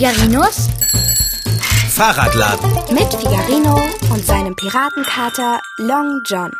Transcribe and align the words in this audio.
Figarinos 0.00 0.70
Fahrradladen. 1.90 2.72
mit 2.90 3.12
Figarino 3.12 3.82
und 4.10 4.24
seinem 4.24 4.56
Piratenkater 4.56 5.60
Long 5.76 6.22
John. 6.24 6.50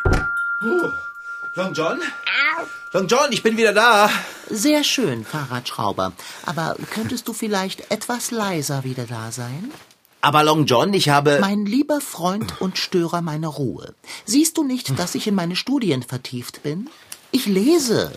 Long 1.55 1.73
John? 1.73 2.01
Long 2.93 3.07
John, 3.07 3.33
ich 3.33 3.43
bin 3.43 3.57
wieder 3.57 3.73
da. 3.73 4.11
Sehr 4.51 4.85
schön, 4.85 5.25
Fahrradschrauber. 5.25 6.13
Aber 6.45 6.77
könntest 6.91 7.29
du 7.29 7.33
vielleicht 7.33 7.91
etwas 7.91 8.31
leiser 8.31 8.85
wieder 8.85 9.07
da 9.07 9.33
sein? 9.33 9.73
Aber 10.21 10.45
Long 10.45 10.67
John, 10.67 10.93
ich 10.93 11.09
habe... 11.09 11.39
Mein 11.41 11.65
lieber 11.65 12.03
Freund 12.03 12.61
und 12.61 12.77
Störer 12.77 13.23
meiner 13.23 13.49
Ruhe. 13.49 13.95
Siehst 14.27 14.59
du 14.59 14.65
nicht, 14.65 14.99
dass 14.99 15.15
ich 15.15 15.27
in 15.27 15.35
meine 15.35 15.57
Studien 15.57 16.03
vertieft 16.03 16.63
bin? 16.63 16.91
Ich 17.31 17.47
lese. 17.47 18.13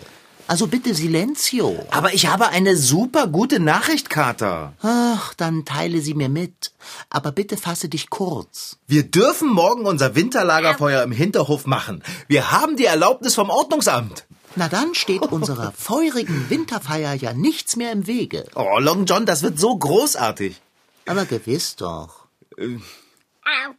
Also 0.46 0.66
bitte 0.66 0.94
Silenzio. 0.94 1.86
Aber 1.90 2.12
ich 2.12 2.26
habe 2.26 2.48
eine 2.48 2.76
super 2.76 3.26
gute 3.26 3.60
Nachricht, 3.60 4.10
Kater. 4.10 4.74
Ach, 4.82 5.32
dann 5.34 5.64
teile 5.64 6.00
sie 6.02 6.14
mir 6.14 6.28
mit. 6.28 6.72
Aber 7.08 7.32
bitte 7.32 7.56
fasse 7.56 7.88
dich 7.88 8.10
kurz. 8.10 8.76
Wir 8.86 9.04
dürfen 9.04 9.48
morgen 9.48 9.86
unser 9.86 10.14
Winterlagerfeuer 10.14 11.02
im 11.02 11.12
Hinterhof 11.12 11.66
machen. 11.66 12.02
Wir 12.28 12.52
haben 12.52 12.76
die 12.76 12.84
Erlaubnis 12.84 13.34
vom 13.34 13.48
Ordnungsamt. 13.48 14.26
Na 14.56 14.68
dann 14.68 14.94
steht 14.94 15.22
unserer 15.22 15.72
feurigen 15.72 16.48
Winterfeier 16.50 17.14
ja 17.14 17.32
nichts 17.32 17.76
mehr 17.76 17.90
im 17.90 18.06
Wege. 18.06 18.44
Oh, 18.54 18.78
Long 18.78 19.06
John, 19.06 19.26
das 19.26 19.42
wird 19.42 19.58
so 19.58 19.76
großartig. 19.76 20.60
Aber 21.06 21.24
gewiss 21.24 21.76
doch. 21.76 22.26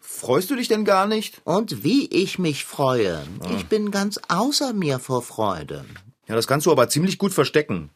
Freust 0.01 0.49
du 0.49 0.55
dich 0.55 0.67
denn 0.67 0.83
gar 0.83 1.05
nicht? 1.05 1.41
Und 1.43 1.83
wie 1.83 2.07
ich 2.07 2.39
mich 2.39 2.65
freue. 2.65 3.23
Ich 3.55 3.67
bin 3.67 3.91
ganz 3.91 4.19
außer 4.27 4.73
mir 4.73 4.99
vor 4.99 5.21
Freude. 5.21 5.85
Ja, 6.27 6.35
das 6.35 6.47
kannst 6.47 6.65
du 6.65 6.71
aber 6.71 6.89
ziemlich 6.89 7.17
gut 7.17 7.33
verstecken. 7.33 7.91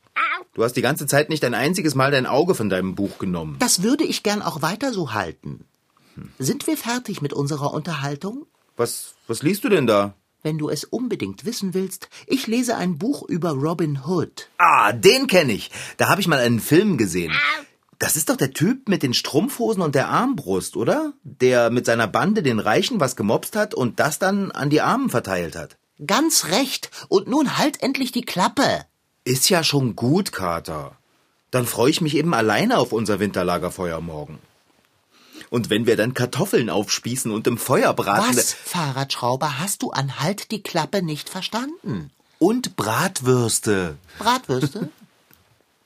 Du 0.54 0.64
hast 0.64 0.74
die 0.74 0.82
ganze 0.82 1.08
Zeit 1.08 1.30
nicht 1.30 1.44
ein 1.46 1.54
einziges 1.54 1.96
Mal 1.96 2.12
dein 2.12 2.26
Auge 2.26 2.56
von 2.56 2.70
deinem 2.70 2.96
Buch 2.96 3.18
genommen. 3.18 3.58
Das 3.60 3.84
würde 3.84 4.04
ich 4.04 4.24
gern 4.24 4.42
auch 4.42 4.62
weiter 4.62 4.92
so 4.92 5.14
halten. 5.14 5.66
Sind 6.38 6.68
wir 6.68 6.78
fertig 6.78 7.22
mit 7.22 7.34
unserer 7.34 7.74
Unterhaltung? 7.74 8.46
Was, 8.76 9.14
was 9.28 9.42
liest 9.42 9.64
du 9.64 9.70
denn 9.70 9.88
da? 9.88 10.14
Wenn 10.42 10.58
du 10.58 10.70
es 10.70 10.86
unbedingt 10.86 11.46
wissen 11.46 11.74
willst, 11.74 12.10
ich 12.26 12.48
lese 12.48 12.78
ein 12.78 12.98
Buch 12.98 13.24
über 13.28 13.52
Robin 13.52 14.02
Hood. 14.06 14.50
Ah, 14.58 14.94
den 14.94 15.28
kenne 15.28 15.54
ich. 15.54 15.70
Da 15.98 16.08
habe 16.08 16.22
ich 16.22 16.28
mal 16.28 16.40
einen 16.40 16.60
Film 16.62 16.98
gesehen. 16.98 17.34
Das 18.00 18.16
ist 18.16 18.30
doch 18.30 18.38
der 18.38 18.54
Typ 18.54 18.88
mit 18.88 19.04
den 19.04 19.14
Strumpfhosen 19.14 19.84
und 19.84 19.96
der 19.96 20.08
Armbrust, 20.08 20.78
oder? 20.78 21.12
Der 21.24 21.70
mit 21.70 21.86
seiner 21.86 22.08
Bande 22.08 22.42
den 22.42 22.60
Reichen 22.60 23.02
was 23.02 23.18
gemobst 23.18 23.58
hat 23.58 23.74
und 23.74 24.00
das 24.00 24.20
dann 24.20 24.52
an 24.52 24.70
die 24.70 24.80
Armen 24.80 25.10
verteilt 25.10 25.58
hat. 25.58 25.78
Ganz 26.06 26.46
recht. 26.46 26.90
Und 27.08 27.28
nun 27.28 27.58
halt 27.58 27.82
endlich 27.82 28.12
die 28.12 28.24
Klappe. 28.24 28.86
Ist 29.24 29.50
ja 29.50 29.64
schon 29.64 29.96
gut, 29.96 30.32
Kater. 30.32 30.98
Dann 31.52 31.66
freue 31.66 31.90
ich 31.90 32.02
mich 32.02 32.16
eben 32.16 32.34
alleine 32.34 32.78
auf 32.78 32.92
unser 32.92 33.20
Winterlagerfeuer 33.20 34.02
morgen. 34.02 34.40
Und 35.50 35.70
wenn 35.70 35.88
wir 35.88 35.98
dann 35.98 36.14
Kartoffeln 36.14 36.70
aufspießen 36.70 37.32
und 37.32 37.48
im 37.48 37.58
Feuer 37.58 37.94
braten. 37.94 38.38
Was, 38.38 38.54
Fahrradschrauber, 38.54 39.60
hast 39.60 39.82
du 39.82 39.92
an 39.92 40.20
Halt 40.20 40.52
die 40.52 40.62
Klappe 40.62 41.02
nicht 41.02 41.30
verstanden? 41.30 42.12
Und 42.38 42.76
Bratwürste. 42.76 43.98
Bratwürste? 44.20 44.90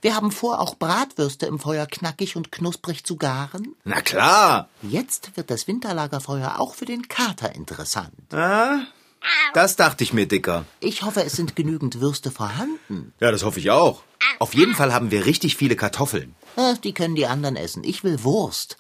Wir 0.02 0.16
haben 0.18 0.34
vor, 0.34 0.60
auch 0.60 0.76
Bratwürste 0.76 1.46
im 1.46 1.60
Feuer 1.60 1.86
knackig 1.86 2.36
und 2.36 2.52
knusprig 2.52 3.06
zu 3.06 3.16
garen. 3.16 3.74
Na 3.86 4.02
klar. 4.02 4.68
Jetzt 4.82 5.38
wird 5.38 5.50
das 5.50 5.66
Winterlagerfeuer 5.66 6.60
auch 6.60 6.76
für 6.76 6.84
den 6.84 7.08
Kater 7.08 7.56
interessant. 7.56 8.12
Das 9.54 9.76
dachte 9.76 10.04
ich 10.04 10.14
mir, 10.14 10.28
Dicker. 10.28 10.66
Ich 10.80 11.04
hoffe, 11.04 11.24
es 11.24 11.34
sind 11.34 11.56
genügend 11.56 12.02
Würste 12.02 12.32
vorhanden. 12.32 13.14
Ja, 13.20 13.32
das 13.32 13.44
hoffe 13.44 13.60
ich 13.60 13.70
auch. 13.72 14.04
Auf 14.40 14.54
jeden 14.54 14.74
Fall 14.76 14.94
haben 14.94 15.12
wir 15.12 15.26
richtig 15.26 15.56
viele 15.58 15.76
Kartoffeln. 15.76 16.36
Äh, 16.56 16.76
Die 16.84 16.94
können 16.94 17.16
die 17.16 17.28
anderen 17.28 17.56
essen. 17.56 17.84
Ich 17.84 18.04
will 18.04 18.24
Wurst. 18.24 18.78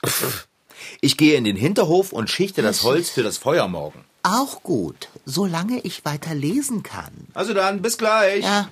Ich 1.01 1.15
gehe 1.17 1.35
in 1.37 1.43
den 1.43 1.55
Hinterhof 1.55 2.11
und 2.11 2.29
schichte 2.29 2.61
das 2.61 2.83
Holz 2.83 3.09
für 3.09 3.23
das 3.23 3.37
Feuer 3.37 3.67
morgen. 3.67 4.03
Auch 4.23 4.63
gut, 4.63 5.09
solange 5.25 5.79
ich 5.81 6.05
weiter 6.05 6.33
lesen 6.33 6.81
kann. 6.81 7.27
Also 7.33 7.53
dann, 7.53 7.81
bis 7.81 7.97
gleich. 7.97 8.43
Ja. 8.43 8.69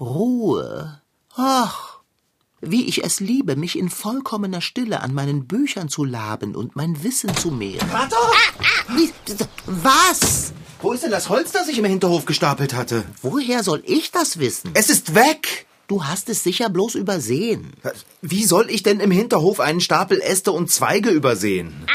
Ruhe. 0.00 1.00
Ach, 1.36 1.87
wie 2.60 2.86
ich 2.86 3.04
es 3.04 3.20
liebe, 3.20 3.56
mich 3.56 3.78
in 3.78 3.88
vollkommener 3.88 4.60
Stille 4.60 5.00
an 5.00 5.14
meinen 5.14 5.46
Büchern 5.46 5.88
zu 5.88 6.04
laben 6.04 6.54
und 6.56 6.76
mein 6.76 7.02
Wissen 7.04 7.34
zu 7.36 7.50
mehren. 7.50 7.88
Kater! 7.90 8.16
Wie- 8.96 9.12
Was? 9.66 10.52
Wo 10.80 10.92
ist 10.92 11.02
denn 11.02 11.10
das 11.10 11.28
Holz, 11.28 11.52
das 11.52 11.68
ich 11.68 11.78
im 11.78 11.84
Hinterhof 11.84 12.24
gestapelt 12.24 12.74
hatte? 12.74 13.04
Woher 13.22 13.62
soll 13.62 13.82
ich 13.86 14.10
das 14.12 14.38
wissen? 14.38 14.70
Es 14.74 14.90
ist 14.90 15.14
weg! 15.14 15.66
Du 15.88 16.04
hast 16.04 16.28
es 16.28 16.42
sicher 16.44 16.68
bloß 16.68 16.96
übersehen. 16.96 17.72
Wie 18.20 18.44
soll 18.44 18.68
ich 18.70 18.82
denn 18.82 19.00
im 19.00 19.10
Hinterhof 19.10 19.58
einen 19.58 19.80
Stapel 19.80 20.20
Äste 20.20 20.52
und 20.52 20.70
Zweige 20.70 21.08
übersehen? 21.10 21.86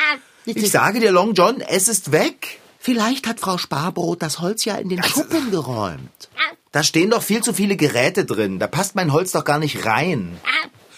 Ich 0.45 0.71
sage 0.71 0.99
dir, 0.99 1.11
Long 1.11 1.33
John, 1.35 1.61
es 1.61 1.87
ist 1.87 2.11
weg. 2.11 2.59
Vielleicht 2.79 3.27
hat 3.27 3.39
Frau 3.39 3.57
Sparbrot 3.57 4.21
das 4.21 4.39
Holz 4.39 4.65
ja 4.65 4.75
in 4.75 4.89
den 4.89 5.03
Schuppen 5.03 5.51
geräumt. 5.51 6.29
Da 6.73 6.81
stehen 6.81 7.11
doch 7.11 7.21
viel 7.21 7.43
zu 7.43 7.53
viele 7.53 7.77
Geräte 7.77 8.25
drin. 8.25 8.57
Da 8.57 8.65
passt 8.65 8.95
mein 8.95 9.13
Holz 9.13 9.31
doch 9.31 9.45
gar 9.45 9.59
nicht 9.59 9.85
rein. 9.85 10.39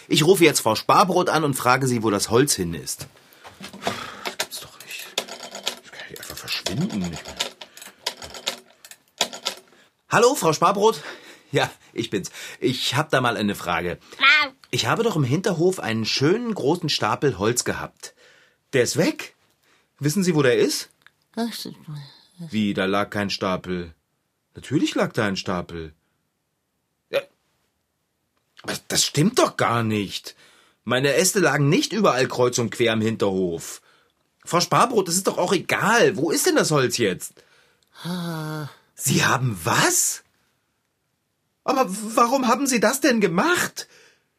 Ich 0.08 0.26
rufe 0.26 0.46
jetzt 0.46 0.62
Frau 0.62 0.74
Sparbrot 0.74 1.28
an 1.30 1.44
und 1.44 1.54
frage 1.54 1.86
sie, 1.86 2.02
wo 2.02 2.10
das 2.10 2.30
Holz 2.30 2.56
hin 2.56 2.74
ist. 2.74 3.08
Das 4.24 4.38
gibt's 4.38 4.60
doch 4.62 4.80
nicht. 4.86 5.06
Das 5.84 5.92
kann 5.92 6.08
ja 6.12 6.18
einfach 6.18 6.38
verschwinden. 6.38 7.18
Hallo, 10.10 10.34
Frau 10.36 10.54
Sparbrot? 10.54 11.02
Ja, 11.52 11.70
ich 11.92 12.10
bin's. 12.10 12.32
Ich 12.62 12.96
hab 12.96 13.10
da 13.10 13.20
mal 13.20 13.36
eine 13.36 13.54
Frage. 13.54 14.00
Ich 14.72 14.86
habe 14.86 15.04
doch 15.04 15.18
im 15.18 15.26
Hinterhof 15.26 15.82
einen 15.82 16.06
schönen 16.06 16.56
großen 16.56 16.88
Stapel 16.88 17.38
Holz 17.38 17.66
gehabt. 17.66 18.16
Der 18.72 18.84
ist 18.84 18.96
weg. 18.96 19.36
Wissen 20.00 20.24
Sie, 20.24 20.36
wo 20.36 20.42
der 20.42 20.58
ist? 20.58 20.90
Wie, 22.38 22.74
da 22.74 22.86
lag 22.86 23.10
kein 23.10 23.30
Stapel. 23.30 23.94
Natürlich 24.56 24.96
lag 24.96 25.14
da 25.14 25.26
ein 25.26 25.38
Stapel. 25.38 25.94
Ja, 27.10 27.22
aber 28.64 28.74
das 28.88 29.04
stimmt 29.04 29.38
doch 29.40 29.58
gar 29.58 29.84
nicht. 29.84 30.36
Meine 30.86 31.14
Äste 31.14 31.40
lagen 31.40 31.70
nicht 31.70 31.94
überall 31.94 32.28
kreuz 32.28 32.58
und 32.58 32.72
quer 32.72 32.94
im 32.94 33.02
Hinterhof. 33.02 33.82
Frau 34.46 34.62
Sparbrot, 34.62 35.08
das 35.08 35.16
ist 35.16 35.28
doch 35.28 35.38
auch 35.38 35.54
egal. 35.54 36.18
Wo 36.18 36.32
ist 36.32 36.46
denn 36.46 36.56
das 36.56 36.72
Holz 36.72 36.98
jetzt? 36.98 37.34
Sie 38.94 39.26
haben 39.26 39.60
was? 39.64 40.24
Aber 41.64 41.88
warum 41.88 42.48
haben 42.48 42.68
Sie 42.68 42.80
das 42.80 43.02
denn 43.02 43.20
gemacht? 43.20 43.88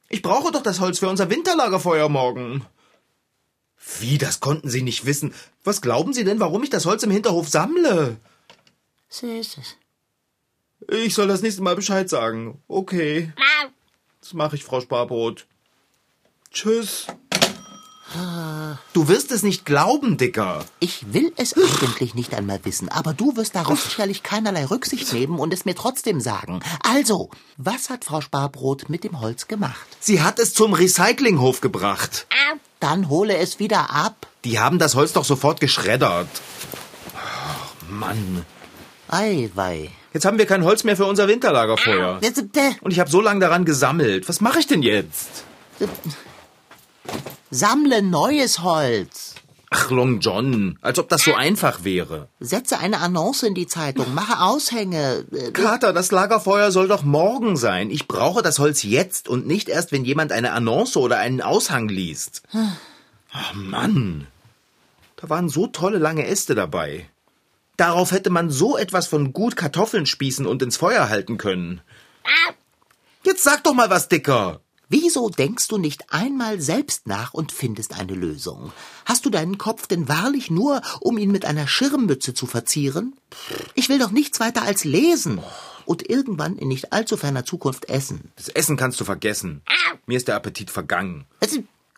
Ich 0.09 0.23
brauche 0.23 0.53
doch 0.53 0.63
das 0.63 0.79
Holz 0.81 1.01
für 1.01 1.09
unser 1.09 1.29
Winterlagerfeuer 1.29 2.09
morgen. 2.09 2.65
Wie, 3.99 4.19
das 4.19 4.41
konnten 4.41 4.71
Sie 4.71 4.83
nicht 4.83 5.05
wissen. 5.05 5.35
Was 5.65 5.81
glauben 5.81 6.13
Sie 6.13 6.25
denn, 6.25 6.39
warum 6.39 6.63
ich 6.63 6.71
das 6.71 6.87
Holz 6.87 7.03
im 7.03 7.11
Hinterhof 7.11 7.49
sammle? 7.49 8.17
Ich 10.89 11.15
soll 11.15 11.29
das 11.29 11.43
nächste 11.43 11.63
Mal 11.63 11.77
Bescheid 11.77 12.09
sagen. 12.09 12.63
Okay. 12.69 13.33
Das 14.21 14.35
mache 14.35 14.57
ich, 14.57 14.65
Frau 14.65 14.81
Sparbrot. 14.81 15.47
Tschüss. 16.53 17.07
Du 18.93 19.09
wirst 19.09 19.33
es 19.33 19.43
nicht 19.43 19.65
glauben, 19.65 20.17
Dicker. 20.17 20.65
Ich 20.79 21.13
will 21.13 21.33
es 21.37 21.55
eigentlich 21.55 22.15
nicht 22.15 22.35
einmal 22.35 22.65
wissen, 22.65 22.89
aber 22.89 23.15
du 23.15 23.37
wirst 23.37 23.57
darauf 23.57 23.81
sicherlich 23.83 24.23
keinerlei 24.23 24.65
Rücksicht 24.65 25.13
nehmen 25.13 25.39
und 25.39 25.53
es 25.53 25.65
mir 25.65 25.75
trotzdem 25.75 26.21
sagen. 26.21 26.61
Also, 26.83 27.31
was 27.57 27.91
hat 27.91 28.05
Frau 28.05 28.21
Sparbrot 28.21 28.89
mit 28.89 29.03
dem 29.03 29.21
Holz 29.21 29.49
gemacht? 29.49 29.87
Sie 30.01 30.23
hat 30.23 30.39
es 30.39 30.55
zum 30.55 30.73
Recyclinghof 30.73 31.61
gebracht. 31.61 32.27
Dann 32.79 33.09
hole 33.09 33.37
es 33.37 33.59
wieder 33.59 33.91
ab. 33.91 34.29
Die 34.45 34.61
haben 34.61 34.79
das 34.79 34.95
Holz 34.95 35.13
doch 35.13 35.25
sofort 35.25 35.61
geschreddert. 35.61 36.29
Ach, 37.17 37.73
Mann. 37.91 38.47
Eiwei. 39.09 39.91
Jetzt 40.17 40.25
haben 40.25 40.39
wir 40.39 40.47
kein 40.47 40.65
Holz 40.65 40.83
mehr 40.83 40.97
für 40.97 41.05
unser 41.05 41.29
Winterlagerfeuer. 41.29 42.21
Und 42.81 42.91
ich 42.91 43.01
habe 43.01 43.11
so 43.11 43.21
lange 43.21 43.41
daran 43.41 43.67
gesammelt. 43.67 44.31
Was 44.31 44.41
mache 44.41 44.61
ich 44.61 44.67
denn 44.67 44.83
jetzt? 44.83 45.45
Sammle 47.51 48.01
neues 48.01 48.63
Holz. 48.63 49.35
Ach, 49.69 49.91
Long 49.91 50.21
John, 50.21 50.79
als 50.81 50.99
ob 50.99 51.11
das 51.11 51.23
so 51.23 51.35
einfach 51.35 51.85
wäre. 51.85 52.29
Setze 52.41 52.79
eine 52.79 53.01
Annonce 53.01 53.43
in 53.43 53.55
die 53.55 53.67
Zeitung, 53.67 54.15
mache 54.15 54.43
Aushänge. 54.43 55.27
Äh, 55.33 55.51
Kater, 55.51 55.93
das 55.93 56.11
Lagerfeuer 56.11 56.71
soll 56.71 56.89
doch 56.89 57.03
morgen 57.03 57.59
sein. 57.59 57.91
Ich 57.91 58.09
brauche 58.09 58.41
das 58.41 58.59
Holz 58.59 58.85
jetzt 58.85 59.29
und 59.29 59.47
nicht 59.47 59.69
erst, 59.69 59.93
wenn 59.93 60.07
jemand 60.07 60.33
eine 60.33 60.53
Annonce 60.53 60.97
oder 60.97 61.19
einen 61.19 61.43
Aushang 61.43 61.91
liest. 61.91 62.43
Ach, 63.35 63.53
Mann. 63.53 64.27
Da 65.17 65.29
waren 65.29 65.51
so 65.51 65.67
tolle 65.67 65.99
lange 65.99 66.27
Äste 66.27 66.55
dabei. 66.55 67.07
Darauf 67.77 68.13
hätte 68.13 68.31
man 68.31 68.51
so 68.51 68.77
etwas 68.77 69.07
von 69.07 69.33
gut 69.33 69.57
Kartoffeln 69.57 70.07
spießen 70.07 70.47
und 70.47 70.63
ins 70.63 70.77
Feuer 70.77 71.09
halten 71.09 71.37
können. 71.37 71.81
Jetzt 73.23 73.43
sag 73.43 73.65
doch 73.65 73.75
mal 73.75 73.91
was, 73.91 74.09
Dicker. 74.09 74.61
Wieso 74.89 75.29
denkst 75.31 75.67
du 75.67 75.79
nicht 75.79 76.13
einmal 76.13 76.61
selbst 76.61 77.09
nach 77.09 77.35
und 77.35 77.51
findest 77.51 77.99
eine 77.99 78.15
Lösung? 78.15 78.73
Hast 79.05 79.27
du 79.27 79.31
deinen 79.31 79.59
Kopf 79.59 79.89
denn 79.89 80.09
wahrlich 80.09 80.49
nur, 80.49 80.81
um 81.01 81.19
ihn 81.19 81.33
mit 81.33 81.45
einer 81.45 81.67
Schirmmütze 81.67 82.35
zu 82.35 82.47
verzieren? 82.47 83.17
Ich 83.75 83.89
will 83.89 83.99
doch 83.99 84.13
nichts 84.13 84.39
weiter 84.39 84.63
als 84.63 84.85
lesen 84.85 85.41
und 85.87 86.09
irgendwann 86.09 86.57
in 86.57 86.69
nicht 86.69 86.93
allzu 86.93 87.17
ferner 87.17 87.45
Zukunft 87.45 87.89
essen. 87.89 88.31
Das 88.37 88.49
Essen 88.49 88.77
kannst 88.77 89.01
du 89.01 89.05
vergessen. 89.05 89.63
Mir 90.07 90.19
ist 90.19 90.29
der 90.29 90.37
Appetit 90.37 90.71
vergangen. 90.71 91.27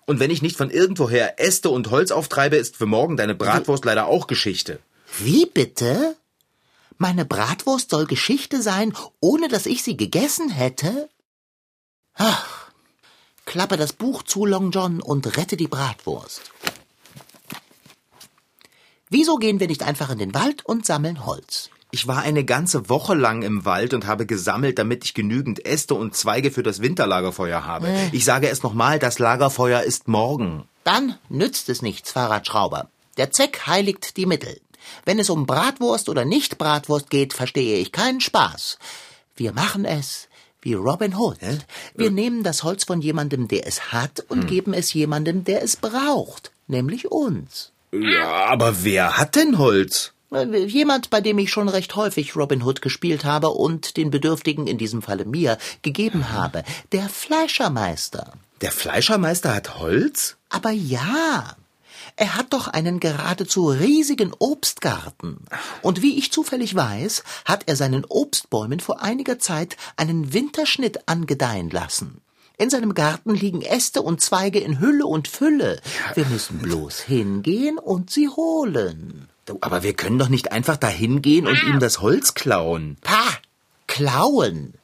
Und 0.07 0.19
wenn 0.19 0.31
ich 0.31 0.41
nicht 0.41 0.57
von 0.57 0.71
irgendwoher 0.71 1.39
Äste 1.39 1.69
und 1.69 1.91
Holz 1.91 2.11
auftreibe, 2.11 2.57
ist 2.57 2.77
für 2.77 2.87
morgen 2.87 3.19
deine 3.19 3.35
Bratwurst 3.35 3.85
leider 3.85 4.07
auch 4.07 4.27
Geschichte. 4.27 4.81
Wie 5.17 5.47
bitte? 5.47 6.17
Meine 6.99 7.25
Bratwurst 7.25 7.91
soll 7.91 8.07
Geschichte 8.07 8.61
sein, 8.61 8.93
ohne 9.21 9.49
dass 9.49 9.67
ich 9.67 9.83
sie 9.83 9.97
gegessen 9.97 10.51
hätte? 10.51 11.09
Ach, 12.15 12.71
klappe 13.45 13.77
das 13.77 13.93
Buch 13.93 14.25
zu, 14.25 14.45
Long 14.45 14.73
John, 14.73 15.01
und 15.01 15.37
rette 15.37 15.57
die 15.57 15.69
Bratwurst. 15.69 16.43
Wieso 19.11 19.37
gehen 19.37 19.61
wir 19.61 19.69
nicht 19.69 19.85
einfach 19.85 20.11
in 20.11 20.19
den 20.19 20.35
Wald 20.35 20.67
und 20.67 20.85
sammeln 20.85 21.25
Holz? 21.25 21.71
Ich 21.91 22.07
war 22.07 22.19
eine 22.19 22.45
ganze 22.45 22.91
Woche 22.91 23.15
lang 23.15 23.43
im 23.43 23.65
Wald 23.65 23.95
und 23.95 24.07
habe 24.07 24.27
gesammelt, 24.27 24.79
damit 24.79 25.05
ich 25.05 25.15
genügend 25.15 25.65
Äste 25.65 25.95
und 25.95 26.15
Zweige 26.15 26.51
für 26.51 26.63
das 26.63 26.83
Winterlagerfeuer 26.83 27.65
habe. 27.65 27.89
Äh. 27.89 28.11
Ich 28.13 28.27
sage 28.27 28.51
es 28.51 28.63
nochmal, 28.63 28.99
das 28.99 29.19
Lagerfeuer 29.19 29.83
ist 29.83 30.09
morgen. 30.09 30.69
Dann 30.85 31.17
nützt 31.31 31.71
es 31.71 31.81
nichts, 31.81 32.13
Fahrradschrauber. 32.13 32.91
Der 33.17 33.31
Zweck 33.31 33.67
heiligt 33.67 34.19
die 34.19 34.27
Mittel. 34.27 34.61
Wenn 35.05 35.19
es 35.19 35.31
um 35.31 35.47
Bratwurst 35.47 36.09
oder 36.09 36.25
nicht 36.25 36.59
Bratwurst 36.59 37.11
geht, 37.11 37.33
verstehe 37.33 37.79
ich 37.79 37.93
keinen 37.93 38.21
Spaß. 38.21 38.79
Wir 39.37 39.53
machen 39.53 39.85
es 39.85 40.29
wie 40.61 40.75
Robin 40.75 41.17
Hood. 41.17 41.39
Wir 41.95 42.11
nehmen 42.11 42.43
das 42.43 42.65
Holz 42.65 42.85
von 42.85 43.01
jemandem, 43.01 43.49
der 43.49 43.67
es 43.67 43.93
hat, 43.93 44.25
und 44.29 44.47
geben 44.47 44.75
es 44.75 44.93
jemandem, 44.93 45.45
der 45.45 45.63
es 45.63 45.77
braucht, 45.77 46.51
nämlich 46.67 47.11
uns. 47.11 47.73
Ja, 47.93 48.47
aber 48.47 48.85
wer 48.85 49.17
hat 49.17 49.37
denn 49.37 49.59
Holz? 49.59 50.13
Äh, 50.33 50.65
Jemand, 50.67 51.11
bei 51.11 51.21
dem 51.21 51.39
ich 51.39 51.51
schon 51.51 51.69
recht 51.69 51.97
häufig 51.97 52.37
Robin 52.37 52.63
Hood 52.63 52.83
gespielt 52.83 53.25
habe 53.25 53.49
und 53.51 53.97
den 53.97 54.11
Bedürftigen, 54.11 54.67
in 54.67 54.79
diesem 54.79 55.01
Falle 55.01 55.25
mir, 55.25 55.59
gegeben 55.83 56.33
habe. 56.33 56.65
Der 56.93 57.09
Fleischermeister. 57.09 58.33
Der 58.61 58.73
Fleischermeister 58.73 59.55
hat 59.55 59.79
Holz? 59.79 60.37
Aber 60.51 60.71
ja, 60.71 61.57
er 62.17 62.37
hat 62.37 62.53
doch 62.53 62.69
einen 62.69 63.01
geradezu 63.01 63.69
riesigen 63.69 64.33
Obstgarten. 64.39 65.45
Und 65.83 66.03
wie 66.03 66.19
ich 66.19 66.33
zufällig 66.33 66.75
weiß, 66.75 67.25
hat 67.45 67.65
er 67.67 67.77
seinen 67.77 68.05
Obstbäumen 68.05 68.81
vor 68.81 69.03
einiger 69.03 69.39
Zeit 69.39 69.77
einen 69.97 70.33
Winterschnitt 70.33 71.09
angedeihen 71.09 71.71
lassen. 71.71 72.21
In 72.57 72.71
seinem 72.71 72.95
Garten 72.95 73.35
liegen 73.35 73.63
Äste 73.63 74.03
und 74.03 74.21
Zweige 74.21 74.59
in 74.59 74.81
Hülle 74.81 75.07
und 75.07 75.29
Fülle. 75.29 75.81
Wir 76.15 76.27
müssen 76.27 76.59
bloß 76.59 77.01
hingehen 77.01 77.79
und 77.79 78.11
sie 78.11 78.29
holen. 78.29 79.29
Aber 79.61 79.83
wir 79.83 79.95
können 79.95 80.19
doch 80.19 80.29
nicht 80.29 80.51
einfach 80.51 80.77
dahin 80.77 81.23
gehen 81.23 81.47
und 81.47 81.63
ihm 81.63 81.79
das 81.79 82.01
Holz 82.01 82.35
klauen. 82.35 82.97
Pah! 83.03 83.39
Klauen! 83.87 84.75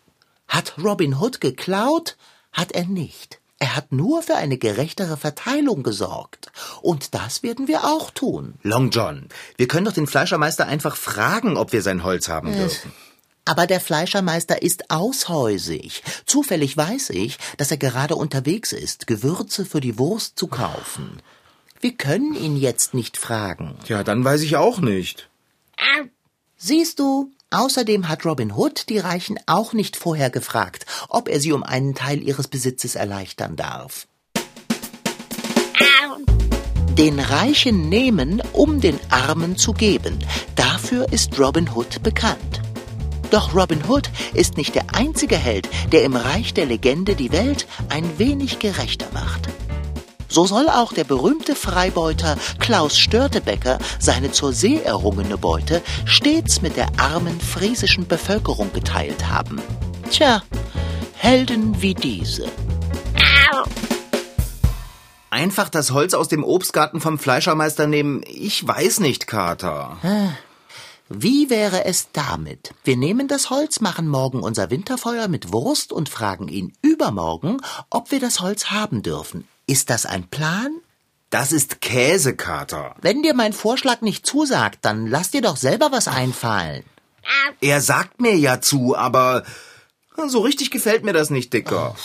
Hat 0.47 0.75
Robin 0.83 1.21
Hood 1.21 1.41
geklaut? 1.41 2.17
Hat 2.53 2.73
er 2.73 2.85
nicht. 2.85 3.41
Er 3.59 3.77
hat 3.77 3.93
nur 3.93 4.23
für 4.23 4.35
eine 4.35 4.59
gerechtere 4.59 5.17
Verteilung 5.17 5.83
gesorgt. 5.83 6.53
Und 6.83 7.15
das 7.15 7.43
werden 7.43 7.69
wir 7.69 7.85
auch 7.85 8.11
tun. 8.11 8.55
Long 8.63 8.91
John, 8.91 9.29
wir 9.57 9.69
können 9.69 9.87
doch 9.87 9.93
den 9.93 10.07
Fleischermeister 10.07 10.67
einfach 10.67 10.97
fragen, 10.97 11.57
ob 11.57 11.73
wir 11.73 11.83
sein 11.83 12.03
Holz 12.03 12.29
haben 12.29 12.53
dürfen. 12.53 12.93
Aber 13.47 13.67
der 13.67 13.81
Fleischermeister 13.81 14.63
ist 14.63 14.91
aushäusig. 14.91 16.03
Zufällig 16.25 16.77
weiß 16.77 17.11
ich, 17.11 17.39
dass 17.59 17.71
er 17.71 17.77
gerade 17.77 18.17
unterwegs 18.17 18.73
ist, 18.73 19.07
Gewürze 19.07 19.67
für 19.67 19.81
die 19.81 19.99
Wurst 19.99 20.39
zu 20.39 20.47
kaufen. 20.47 21.21
Wir 21.81 21.93
können 21.93 22.35
ihn 22.35 22.57
jetzt 22.57 22.95
nicht 22.95 23.19
fragen. 23.19 23.77
Ja, 23.87 24.03
dann 24.03 24.25
weiß 24.25 24.41
ich 24.41 24.57
auch 24.57 24.79
nicht. 24.79 25.29
Siehst 26.57 26.99
du, 26.99 27.31
außerdem 27.51 28.09
hat 28.09 28.25
Robin 28.25 28.53
Hood 28.53 28.89
die 28.89 28.99
Reichen 28.99 29.39
auch 29.47 29.73
nicht 29.73 29.97
vorher 29.97 30.31
gefragt, 30.31 30.87
ob 31.09 31.29
er 31.29 31.41
sie 31.41 31.53
um 31.53 31.63
einen 31.63 31.95
Teil 31.95 32.23
ihres 32.23 32.49
Besitzes 32.49 32.95
erleichtern 32.95 33.57
darf. 33.57 34.07
Den 36.99 37.19
Reichen 37.19 37.89
nehmen, 37.89 38.41
um 38.53 38.81
den 38.81 39.01
Armen 39.11 39.57
zu 39.57 39.73
geben. 39.73 40.19
Dafür 40.55 41.13
ist 41.13 41.37
Robin 41.41 41.69
Hood 41.75 42.05
bekannt. 42.05 42.61
Doch 43.31 43.53
Robin 43.53 43.83
Hood 43.89 44.11
ist 44.33 44.57
nicht 44.57 44.77
der 44.77 44.95
einzige 44.95 45.37
Held, 45.37 45.69
der 45.91 46.05
im 46.05 46.15
Reich 46.15 46.55
der 46.55 46.67
Legende 46.67 47.17
die 47.17 47.33
Welt 47.33 47.67
ein 47.89 48.19
wenig 48.19 48.61
gerechter 48.61 49.09
macht. 49.13 49.49
So 50.35 50.47
soll 50.47 50.69
auch 50.69 50.93
der 50.93 51.05
berühmte 51.05 51.55
Freibeuter 51.55 52.37
Klaus 52.59 52.99
Störtebecker 52.99 53.79
seine 54.01 54.33
zur 54.33 54.53
See 54.53 54.81
errungene 54.83 55.39
Beute 55.39 55.81
stets 56.07 56.61
mit 56.61 56.77
der 56.77 56.89
armen 56.99 57.41
friesischen 57.41 58.09
Bevölkerung 58.09 58.73
geteilt 58.73 59.31
haben. 59.31 59.63
Tja, 60.11 60.43
Helden 61.13 61.81
wie 61.81 61.95
diese. 61.95 62.49
Einfach 65.31 65.69
das 65.69 65.93
Holz 65.93 66.15
aus 66.15 66.27
dem 66.27 66.43
Obstgarten 66.43 67.01
vom 67.01 67.17
Fleischermeister 67.17 67.87
nehmen, 67.87 68.25
ich 68.27 68.67
weiß 68.67 68.99
nicht, 68.99 69.29
Kater. 69.29 69.99
Wie 71.09 71.49
wäre 71.49 71.85
es 71.85 72.09
damit? 72.13 72.75
Wir 72.83 72.97
nehmen 72.97 73.29
das 73.29 73.51
Holz, 73.51 73.81
machen 73.81 74.09
morgen 74.09 74.43
unser 74.43 74.71
Winterfeuer 74.71 75.29
mit 75.29 75.53
Wurst 75.53 75.93
und 75.93 76.09
fragen 76.09 76.49
ihn 76.49 76.73
übermorgen, 76.83 77.59
ob 77.89 78.11
wir 78.11 78.19
das 78.19 78.41
Holz 78.41 78.73
haben 78.73 79.03
dürfen. 79.03 79.47
Ist 79.67 79.91
das 79.91 80.07
ein 80.07 80.29
Plan? 80.29 80.71
Das 81.31 81.53
ist 81.53 81.81
Käse, 81.81 82.37
Kater. 82.37 82.95
Wenn 83.01 83.23
dir 83.23 83.35
mein 83.35 83.53
Vorschlag 83.53 84.03
nicht 84.03 84.27
zusagt, 84.27 84.79
dann 84.83 85.07
lass 85.07 85.31
dir 85.31 85.43
doch 85.43 85.57
selber 85.57 85.91
was 85.91 86.07
einfallen. 86.07 86.85
Er 87.61 87.81
sagt 87.81 88.21
mir 88.21 88.37
ja 88.37 88.61
zu, 88.61 88.97
aber 88.97 89.45
so 90.29 90.41
richtig 90.41 90.71
gefällt 90.71 91.05
mir 91.05 91.13
das 91.13 91.31
nicht, 91.31 91.53
Dicker. 91.53 91.97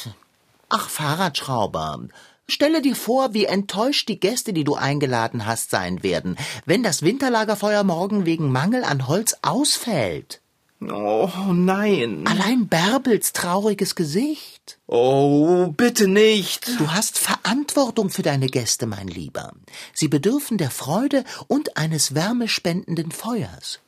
Ach, 0.69 0.89
Fahrradschrauber. 0.89 2.07
Stelle 2.47 2.81
dir 2.81 2.95
vor, 2.95 3.33
wie 3.33 3.45
enttäuscht 3.45 4.09
die 4.09 4.19
Gäste, 4.19 4.53
die 4.53 4.63
du 4.63 4.73
eingeladen 4.75 5.45
hast, 5.45 5.69
sein 5.69 6.01
werden, 6.01 6.35
wenn 6.65 6.81
das 6.81 7.03
Winterlagerfeuer 7.03 7.83
morgen 7.83 8.25
wegen 8.25 8.51
Mangel 8.51 8.83
an 8.83 9.07
Holz 9.07 9.35
ausfällt. 9.43 10.41
Oh 10.81 11.29
nein. 11.53 12.25
Allein 12.25 12.67
Bärbels 12.67 13.33
trauriges 13.33 13.95
Gesicht. 13.95 14.79
Oh, 14.87 15.67
bitte 15.75 16.07
nicht. 16.07 16.79
Du 16.79 16.91
hast 16.91 17.17
Verantwortung 17.17 18.09
für 18.09 18.21
deine 18.21 18.47
Gäste, 18.47 18.85
mein 18.85 19.09
Lieber. 19.09 19.51
Sie 19.93 20.07
bedürfen 20.07 20.57
der 20.57 20.71
Freude 20.71 21.25
und 21.47 21.75
eines 21.75 22.15
wärmespendenden 22.15 23.11
Feuers. 23.11 23.79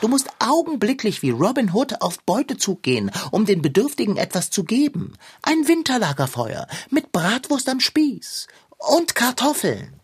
Du 0.00 0.06
musst 0.06 0.28
augenblicklich 0.38 1.22
wie 1.22 1.30
Robin 1.30 1.74
Hood 1.74 2.00
auf 2.00 2.20
Beutezug 2.20 2.82
gehen, 2.82 3.10
um 3.32 3.44
den 3.44 3.60
Bedürftigen 3.60 4.16
etwas 4.16 4.50
zu 4.50 4.62
geben. 4.62 5.14
Ein 5.42 5.66
Winterlagerfeuer 5.66 6.68
mit 6.90 7.10
Bratwurst 7.10 7.68
am 7.68 7.80
Spieß 7.80 8.46
und 8.78 9.16
Kartoffeln. 9.16 9.94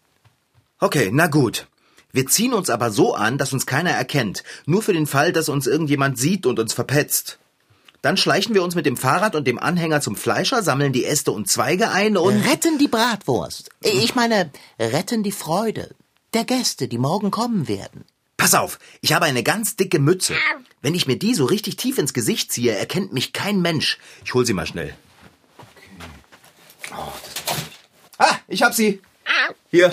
Okay, 0.81 1.11
na 1.13 1.29
gut. 1.29 1.69
Wir 2.17 2.27
ziehen 2.27 2.55
uns 2.55 2.71
aber 2.71 2.91
so 2.91 3.15
an, 3.15 3.37
dass 3.37 3.53
uns 3.53 3.67
keiner 3.67 3.91
erkennt. 3.91 4.43
Nur 4.65 4.81
für 4.81 4.95
den 4.95 5.07
Fall, 5.07 5.35
dass 5.35 5.51
uns 5.51 5.67
irgendjemand 5.67 6.17
sieht 6.17 6.47
und 6.47 6.59
uns 6.59 6.73
verpetzt. 6.73 7.39
Dann 8.01 8.17
schleichen 8.17 8.55
wir 8.55 8.63
uns 8.63 8.75
mit 8.75 8.87
dem 8.87 8.97
Fahrrad 8.97 9.35
und 9.35 9.47
dem 9.47 9.59
Anhänger 9.59 10.01
zum 10.01 10.17
Fleischer, 10.17 10.63
sammeln 10.63 10.95
die 10.95 11.05
Äste 11.05 11.31
und 11.31 11.47
Zweige 11.47 11.91
ein 11.91 12.17
und... 12.17 12.41
Retten 12.49 12.79
die 12.79 12.89
Bratwurst. 12.89 13.69
Ich 13.83 14.15
meine, 14.15 14.51
retten 14.81 15.25
die 15.25 15.31
Freude 15.31 15.95
der 16.33 16.45
Gäste, 16.45 16.89
die 16.89 16.97
morgen 16.97 17.31
kommen 17.31 17.69
werden. 17.69 18.07
Pass 18.39 18.55
auf, 18.55 18.79
ich 19.03 19.13
habe 19.13 19.27
eine 19.27 19.43
ganz 19.43 19.77
dicke 19.77 19.99
Mütze. 19.99 20.37
Wenn 20.81 20.95
ich 20.95 21.07
mir 21.07 21.19
die 21.19 21.35
so 21.35 21.45
richtig 21.45 21.77
tief 21.77 21.99
ins 21.99 22.15
Gesicht 22.15 22.51
ziehe, 22.51 22.73
erkennt 22.73 23.13
mich 23.13 23.35
kein 23.35 23.61
Mensch. 23.61 23.99
Ich 24.25 24.33
hol 24.33 24.47
sie 24.47 24.55
mal 24.55 24.67
schnell. 24.67 24.97
Oh, 26.93 27.13
das 28.17 28.31
ah, 28.31 28.39
ich 28.49 28.63
hab 28.63 28.73
sie. 28.73 29.03
Hier. 29.71 29.91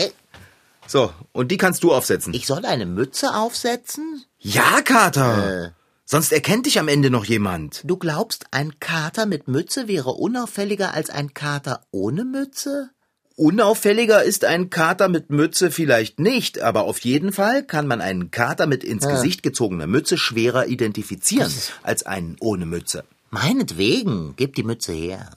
So, 0.88 1.12
und 1.32 1.52
die 1.52 1.58
kannst 1.58 1.84
du 1.84 1.94
aufsetzen. 1.94 2.34
Ich 2.34 2.46
soll 2.46 2.66
eine 2.66 2.86
Mütze 2.86 3.36
aufsetzen? 3.36 4.24
Ja, 4.40 4.82
Kater. 4.82 5.74
Sonst 6.06 6.32
erkennt 6.32 6.66
dich 6.66 6.80
am 6.80 6.88
Ende 6.88 7.10
noch 7.10 7.26
jemand. 7.26 7.82
Du 7.86 7.98
glaubst, 7.98 8.46
ein 8.52 8.80
Kater 8.80 9.26
mit 9.26 9.48
Mütze 9.48 9.88
wäre 9.88 10.12
unauffälliger 10.12 10.94
als 10.94 11.10
ein 11.10 11.34
Kater 11.34 11.82
ohne 11.92 12.26
Mütze? 12.26 12.90
Unauffälliger 13.36 14.24
ist 14.24 14.46
ein 14.46 14.70
Kater 14.70 15.10
mit 15.10 15.32
Mütze 15.32 15.72
vielleicht 15.72 16.20
nicht, 16.20 16.62
aber 16.62 16.84
auf 16.84 17.00
jeden 17.00 17.34
Fall 17.34 17.64
kann 17.64 17.88
man 17.88 18.00
einen 18.00 18.30
Kater 18.30 18.68
mit 18.68 18.84
ins 18.84 19.08
Gesicht 19.08 19.42
gezogener 19.42 19.88
Mütze 19.88 20.18
schwerer 20.20 20.68
identifizieren 20.68 21.52
als 21.82 22.06
einen 22.06 22.36
ohne 22.40 22.68
Mütze. 22.68 23.06
Meinetwegen, 23.32 24.36
gib 24.36 24.54
die 24.54 24.64
Mütze 24.64 24.92
her. 24.94 25.32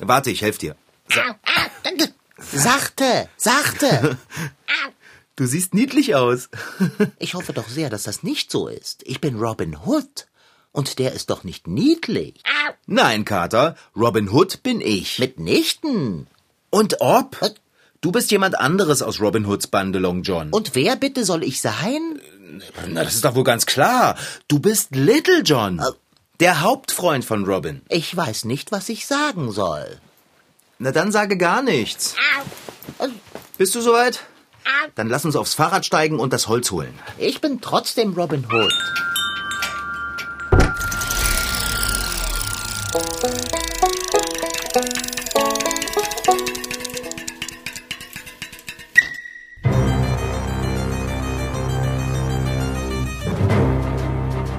Warte, 0.00 0.30
ich 0.30 0.42
helf 0.42 0.58
dir. 0.58 0.74
Sachte, 2.52 3.28
sachte. 3.36 4.18
Du 5.36 5.46
siehst 5.46 5.74
niedlich 5.74 6.14
aus. 6.14 6.48
Ich 7.18 7.34
hoffe 7.34 7.52
doch 7.52 7.68
sehr, 7.68 7.90
dass 7.90 8.04
das 8.04 8.22
nicht 8.22 8.50
so 8.50 8.68
ist. 8.68 9.02
Ich 9.04 9.20
bin 9.20 9.36
Robin 9.36 9.76
Hood. 9.84 10.26
Und 10.72 10.98
der 10.98 11.12
ist 11.12 11.30
doch 11.30 11.44
nicht 11.44 11.66
niedlich. 11.66 12.42
Nein, 12.86 13.24
Kater, 13.24 13.76
Robin 13.94 14.30
Hood 14.30 14.62
bin 14.62 14.80
ich. 14.80 15.18
Mitnichten. 15.18 16.26
Und 16.70 17.00
ob? 17.00 17.38
Du 18.00 18.12
bist 18.12 18.30
jemand 18.30 18.58
anderes 18.58 19.02
aus 19.02 19.20
Robin 19.20 19.46
Hoods 19.46 19.66
Bande, 19.68 19.98
Long 19.98 20.22
John. 20.22 20.50
Und 20.50 20.74
wer 20.74 20.96
bitte 20.96 21.24
soll 21.24 21.44
ich 21.44 21.60
sein? 21.60 22.20
Na, 22.88 23.04
das 23.04 23.14
ist 23.14 23.24
doch 23.24 23.34
wohl 23.34 23.44
ganz 23.44 23.66
klar. 23.66 24.16
Du 24.48 24.58
bist 24.58 24.94
Little 24.94 25.40
John. 25.42 25.82
Der 26.40 26.60
Hauptfreund 26.60 27.24
von 27.24 27.44
Robin. 27.44 27.80
Ich 27.88 28.14
weiß 28.14 28.44
nicht, 28.44 28.72
was 28.72 28.88
ich 28.90 29.06
sagen 29.06 29.52
soll. 29.52 29.98
Na 30.78 30.92
dann 30.92 31.10
sage 31.12 31.36
gar 31.38 31.62
nichts. 31.62 32.14
Bist 33.56 33.74
du 33.74 33.80
soweit? 33.80 34.20
Dann 34.94 35.08
lass 35.08 35.24
uns 35.24 35.36
aufs 35.36 35.54
Fahrrad 35.54 35.84
steigen 35.84 36.18
und 36.18 36.32
das 36.32 36.48
Holz 36.48 36.70
holen. 36.70 36.94
Ich 37.18 37.40
bin 37.40 37.60
trotzdem 37.60 38.14
Robin 38.14 38.44
Hood. 38.50 38.72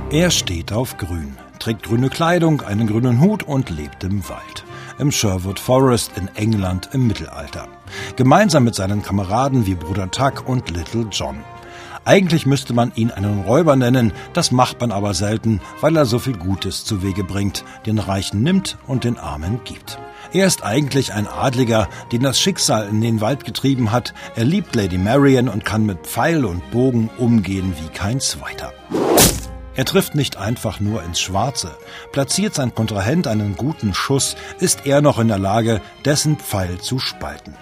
Er 0.10 0.32
steht 0.32 0.72
auf 0.72 0.98
Grün, 0.98 1.38
trägt 1.60 1.84
grüne 1.84 2.10
Kleidung, 2.10 2.62
einen 2.62 2.88
grünen 2.88 3.22
Hut 3.22 3.44
und 3.44 3.70
lebt 3.70 4.04
im 4.04 4.28
Wald. 4.30 4.67
Im 5.00 5.12
Sherwood 5.12 5.60
Forest 5.60 6.14
in 6.16 6.28
England 6.36 6.90
im 6.94 7.06
Mittelalter. 7.06 7.68
Gemeinsam 8.16 8.64
mit 8.64 8.76
seinen 8.76 9.04
Kameraden 9.04 9.66
wie 9.66 9.76
Bruder 9.76 10.10
Tuck 10.10 10.48
und 10.48 10.70
Little 10.72 11.08
John. 11.12 11.44
Eigentlich 12.04 12.46
müsste 12.46 12.74
man 12.74 12.92
ihn 12.96 13.12
einen 13.12 13.42
Räuber 13.42 13.76
nennen, 13.76 14.14
das 14.34 14.52
macht 14.52 14.80
man 14.80 14.92
aber 14.92 15.14
selten, 15.14 15.62
weil 15.82 15.96
er 15.98 16.06
so 16.06 16.20
viel 16.20 16.38
Gutes 16.38 16.86
zu 16.86 17.04
Wege 17.04 17.24
bringt, 17.24 17.64
den 17.86 18.00
Reichen 18.00 18.42
nimmt 18.42 18.78
und 18.88 19.04
den 19.04 19.18
Armen 19.18 19.60
gibt. 19.66 20.00
Er 20.34 20.48
ist 20.48 20.64
eigentlich 20.64 21.14
ein 21.14 21.28
Adliger, 21.28 21.88
den 22.12 22.24
das 22.24 22.40
Schicksal 22.40 22.88
in 22.88 23.02
den 23.02 23.22
Wald 23.22 23.46
getrieben 23.46 23.92
hat. 23.92 24.14
Er 24.36 24.46
liebt 24.46 24.76
Lady 24.76 24.98
Marian 24.98 25.48
und 25.48 25.64
kann 25.64 25.86
mit 25.86 26.08
Pfeil 26.08 26.44
und 26.46 26.72
Bogen 26.72 27.10
umgehen 27.18 27.74
wie 27.80 27.90
kein 27.90 28.20
zweiter. 28.20 28.74
Er 29.78 29.86
trifft 29.86 30.16
nicht 30.16 30.38
einfach 30.38 30.80
nur 30.80 31.04
ins 31.04 31.20
Schwarze. 31.20 31.78
Platziert 32.12 32.56
sein 32.56 32.74
Kontrahent 32.74 33.28
einen 33.28 33.56
guten 33.56 33.94
Schuss, 33.94 34.36
ist 34.60 34.88
er 34.88 35.02
noch 35.02 35.20
in 35.20 35.28
der 35.28 35.38
Lage, 35.38 35.82
dessen 36.04 36.38
Pfeil 36.38 36.80
zu 36.80 36.98
spalten. 36.98 37.56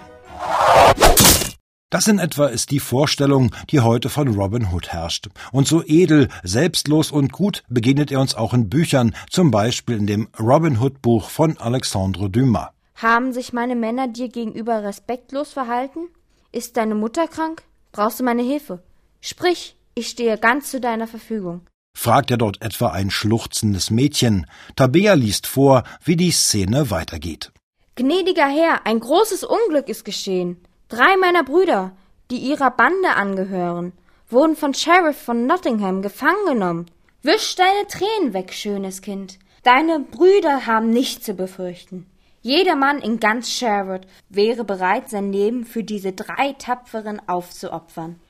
Das 1.90 2.08
in 2.08 2.18
etwa 2.18 2.46
ist 2.46 2.70
die 2.70 2.80
Vorstellung, 2.80 3.54
die 3.68 3.80
heute 3.80 4.08
von 4.08 4.28
Robin 4.34 4.72
Hood 4.72 4.88
herrscht. 4.88 5.28
Und 5.52 5.68
so 5.68 5.84
edel, 5.84 6.28
selbstlos 6.42 7.10
und 7.10 7.32
gut 7.32 7.64
begegnet 7.68 8.10
er 8.10 8.20
uns 8.20 8.34
auch 8.34 8.54
in 8.54 8.70
Büchern, 8.70 9.14
zum 9.28 9.50
Beispiel 9.50 9.98
in 9.98 10.06
dem 10.06 10.28
Robin 10.40 10.80
Hood 10.80 11.02
Buch 11.02 11.28
von 11.28 11.58
Alexandre 11.58 12.30
Dumas. 12.30 12.70
Haben 12.94 13.34
sich 13.34 13.52
meine 13.52 13.76
Männer 13.76 14.08
dir 14.08 14.30
gegenüber 14.30 14.82
respektlos 14.82 15.52
verhalten? 15.52 16.08
Ist 16.50 16.78
deine 16.78 16.94
Mutter 16.94 17.28
krank? 17.28 17.64
Brauchst 17.92 18.20
du 18.20 18.24
meine 18.24 18.42
Hilfe? 18.42 18.82
Sprich, 19.20 19.76
ich 19.94 20.08
stehe 20.08 20.38
ganz 20.38 20.70
zu 20.70 20.80
deiner 20.80 21.06
Verfügung 21.06 21.60
fragt 21.96 22.30
er 22.30 22.36
dort 22.36 22.60
etwa 22.60 22.88
ein 22.88 23.10
schluchzendes 23.10 23.90
Mädchen. 23.90 24.46
Tabea 24.76 25.14
liest 25.14 25.46
vor, 25.46 25.82
wie 26.04 26.16
die 26.16 26.30
Szene 26.30 26.90
weitergeht. 26.90 27.52
Gnädiger 27.96 28.46
Herr, 28.46 28.86
ein 28.86 29.00
großes 29.00 29.42
Unglück 29.42 29.88
ist 29.88 30.04
geschehen. 30.04 30.58
Drei 30.88 31.16
meiner 31.16 31.42
Brüder, 31.42 31.92
die 32.30 32.36
ihrer 32.36 32.70
Bande 32.70 33.14
angehören, 33.16 33.92
wurden 34.28 34.56
von 34.56 34.74
Sheriff 34.74 35.16
von 35.16 35.46
Nottingham 35.46 36.02
gefangen 36.02 36.46
genommen. 36.46 36.86
Wisch 37.22 37.56
deine 37.56 37.86
Tränen 37.88 38.34
weg, 38.34 38.52
schönes 38.52 39.00
Kind. 39.00 39.38
Deine 39.62 40.00
Brüder 40.00 40.66
haben 40.66 40.90
nichts 40.90 41.24
zu 41.24 41.34
befürchten. 41.34 42.06
Jeder 42.42 42.76
Mann 42.76 42.98
in 42.98 43.18
ganz 43.18 43.50
Sherwood 43.50 44.06
wäre 44.28 44.64
bereit, 44.64 45.08
sein 45.08 45.32
Leben 45.32 45.64
für 45.64 45.82
diese 45.82 46.12
drei 46.12 46.52
Tapferen 46.52 47.26
aufzuopfern. 47.26 48.20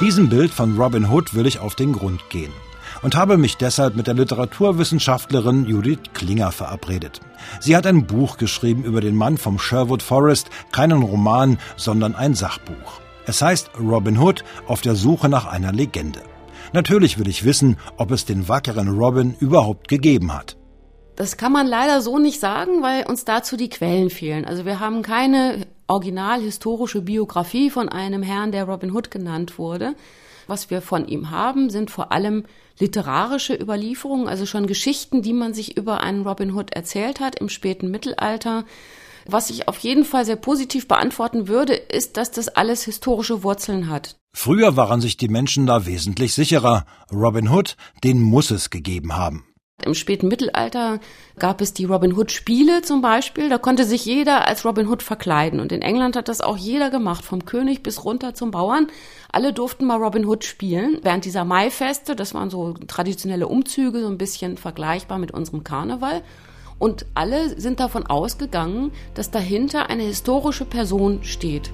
Diesem 0.00 0.28
Bild 0.28 0.50
von 0.50 0.76
Robin 0.76 1.08
Hood 1.08 1.34
will 1.34 1.46
ich 1.46 1.60
auf 1.60 1.76
den 1.76 1.92
Grund 1.92 2.28
gehen 2.28 2.52
und 3.02 3.14
habe 3.14 3.38
mich 3.38 3.56
deshalb 3.56 3.94
mit 3.94 4.08
der 4.08 4.14
Literaturwissenschaftlerin 4.14 5.66
Judith 5.66 6.00
Klinger 6.12 6.50
verabredet. 6.50 7.20
Sie 7.60 7.76
hat 7.76 7.86
ein 7.86 8.04
Buch 8.04 8.36
geschrieben 8.36 8.82
über 8.82 9.00
den 9.00 9.14
Mann 9.14 9.38
vom 9.38 9.58
Sherwood 9.58 10.02
Forest, 10.02 10.50
keinen 10.72 11.02
Roman, 11.02 11.58
sondern 11.76 12.16
ein 12.16 12.34
Sachbuch. 12.34 13.00
Es 13.24 13.40
heißt 13.40 13.70
Robin 13.78 14.18
Hood 14.18 14.44
auf 14.66 14.80
der 14.80 14.96
Suche 14.96 15.28
nach 15.28 15.46
einer 15.46 15.72
Legende. 15.72 16.22
Natürlich 16.72 17.18
will 17.18 17.28
ich 17.28 17.44
wissen, 17.44 17.76
ob 17.96 18.10
es 18.10 18.24
den 18.24 18.48
wackeren 18.48 18.98
Robin 18.98 19.36
überhaupt 19.38 19.86
gegeben 19.86 20.34
hat. 20.34 20.56
Das 21.14 21.36
kann 21.36 21.52
man 21.52 21.68
leider 21.68 22.02
so 22.02 22.18
nicht 22.18 22.40
sagen, 22.40 22.82
weil 22.82 23.06
uns 23.06 23.24
dazu 23.24 23.56
die 23.56 23.68
Quellen 23.68 24.10
fehlen. 24.10 24.44
Also 24.44 24.64
wir 24.64 24.80
haben 24.80 25.02
keine 25.02 25.66
original 25.86 26.40
historische 26.40 27.02
Biografie 27.02 27.70
von 27.70 27.88
einem 27.88 28.22
Herrn, 28.22 28.52
der 28.52 28.64
Robin 28.64 28.92
Hood 28.92 29.10
genannt 29.10 29.58
wurde. 29.58 29.94
Was 30.46 30.70
wir 30.70 30.82
von 30.82 31.06
ihm 31.06 31.30
haben, 31.30 31.70
sind 31.70 31.90
vor 31.90 32.12
allem 32.12 32.44
literarische 32.78 33.54
Überlieferungen, 33.54 34.28
also 34.28 34.46
schon 34.46 34.66
Geschichten, 34.66 35.22
die 35.22 35.32
man 35.32 35.54
sich 35.54 35.76
über 35.76 36.00
einen 36.00 36.26
Robin 36.26 36.54
Hood 36.54 36.72
erzählt 36.72 37.20
hat 37.20 37.38
im 37.38 37.48
späten 37.48 37.90
Mittelalter. 37.90 38.64
Was 39.26 39.48
ich 39.48 39.68
auf 39.68 39.78
jeden 39.78 40.04
Fall 40.04 40.24
sehr 40.24 40.36
positiv 40.36 40.86
beantworten 40.86 41.48
würde, 41.48 41.74
ist, 41.74 42.16
dass 42.16 42.30
das 42.30 42.48
alles 42.48 42.84
historische 42.84 43.42
Wurzeln 43.42 43.88
hat. 43.88 44.16
Früher 44.34 44.76
waren 44.76 45.00
sich 45.00 45.16
die 45.16 45.28
Menschen 45.28 45.66
da 45.66 45.86
wesentlich 45.86 46.34
sicherer. 46.34 46.84
Robin 47.12 47.48
Hood, 47.48 47.76
den 48.02 48.20
muss 48.20 48.50
es 48.50 48.68
gegeben 48.68 49.16
haben. 49.16 49.46
Im 49.82 49.94
späten 49.94 50.28
Mittelalter 50.28 51.00
gab 51.38 51.60
es 51.60 51.74
die 51.74 51.84
Robin 51.84 52.16
Hood 52.16 52.30
Spiele 52.30 52.82
zum 52.82 53.02
Beispiel. 53.02 53.48
Da 53.48 53.58
konnte 53.58 53.84
sich 53.84 54.06
jeder 54.06 54.46
als 54.46 54.64
Robin 54.64 54.88
Hood 54.88 55.02
verkleiden. 55.02 55.58
Und 55.60 55.72
in 55.72 55.82
England 55.82 56.16
hat 56.16 56.28
das 56.28 56.40
auch 56.40 56.56
jeder 56.56 56.90
gemacht, 56.90 57.24
vom 57.24 57.44
König 57.44 57.82
bis 57.82 58.04
runter 58.04 58.34
zum 58.34 58.50
Bauern. 58.52 58.86
Alle 59.32 59.52
durften 59.52 59.84
mal 59.84 60.02
Robin 60.02 60.26
Hood 60.26 60.44
spielen. 60.44 61.00
Während 61.02 61.24
dieser 61.24 61.44
Maifeste, 61.44 62.14
das 62.14 62.34
waren 62.34 62.50
so 62.50 62.74
traditionelle 62.86 63.48
Umzüge, 63.48 64.00
so 64.00 64.06
ein 64.06 64.16
bisschen 64.16 64.56
vergleichbar 64.56 65.18
mit 65.18 65.32
unserem 65.32 65.64
Karneval. 65.64 66.22
Und 66.78 67.06
alle 67.14 67.60
sind 67.60 67.80
davon 67.80 68.06
ausgegangen, 68.06 68.92
dass 69.14 69.30
dahinter 69.30 69.90
eine 69.90 70.04
historische 70.04 70.64
Person 70.64 71.24
steht. 71.24 71.72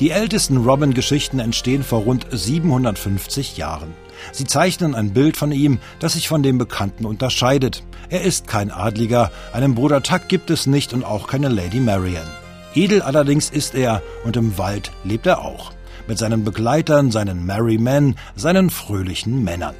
Die 0.00 0.10
ältesten 0.10 0.56
Robin-Geschichten 0.56 1.38
entstehen 1.38 1.84
vor 1.84 2.00
rund 2.00 2.26
750 2.30 3.56
Jahren. 3.56 3.94
Sie 4.32 4.44
zeichnen 4.44 4.94
ein 4.94 5.12
Bild 5.12 5.36
von 5.36 5.52
ihm, 5.52 5.78
das 6.00 6.14
sich 6.14 6.26
von 6.26 6.42
dem 6.42 6.58
Bekannten 6.58 7.04
unterscheidet. 7.04 7.84
Er 8.08 8.22
ist 8.22 8.48
kein 8.48 8.72
Adliger, 8.72 9.30
einen 9.52 9.76
Bruder 9.76 10.02
Tuck 10.02 10.26
gibt 10.26 10.50
es 10.50 10.66
nicht 10.66 10.92
und 10.92 11.04
auch 11.04 11.28
keine 11.28 11.48
Lady 11.48 11.78
Marian. 11.78 12.26
Edel 12.74 13.02
allerdings 13.02 13.50
ist 13.50 13.76
er 13.76 14.02
und 14.24 14.36
im 14.36 14.58
Wald 14.58 14.90
lebt 15.04 15.26
er 15.26 15.42
auch. 15.42 15.70
Mit 16.08 16.18
seinen 16.18 16.44
Begleitern, 16.44 17.12
seinen 17.12 17.46
Merry 17.46 17.78
Men, 17.78 18.16
seinen 18.34 18.70
fröhlichen 18.70 19.44
Männern. 19.44 19.76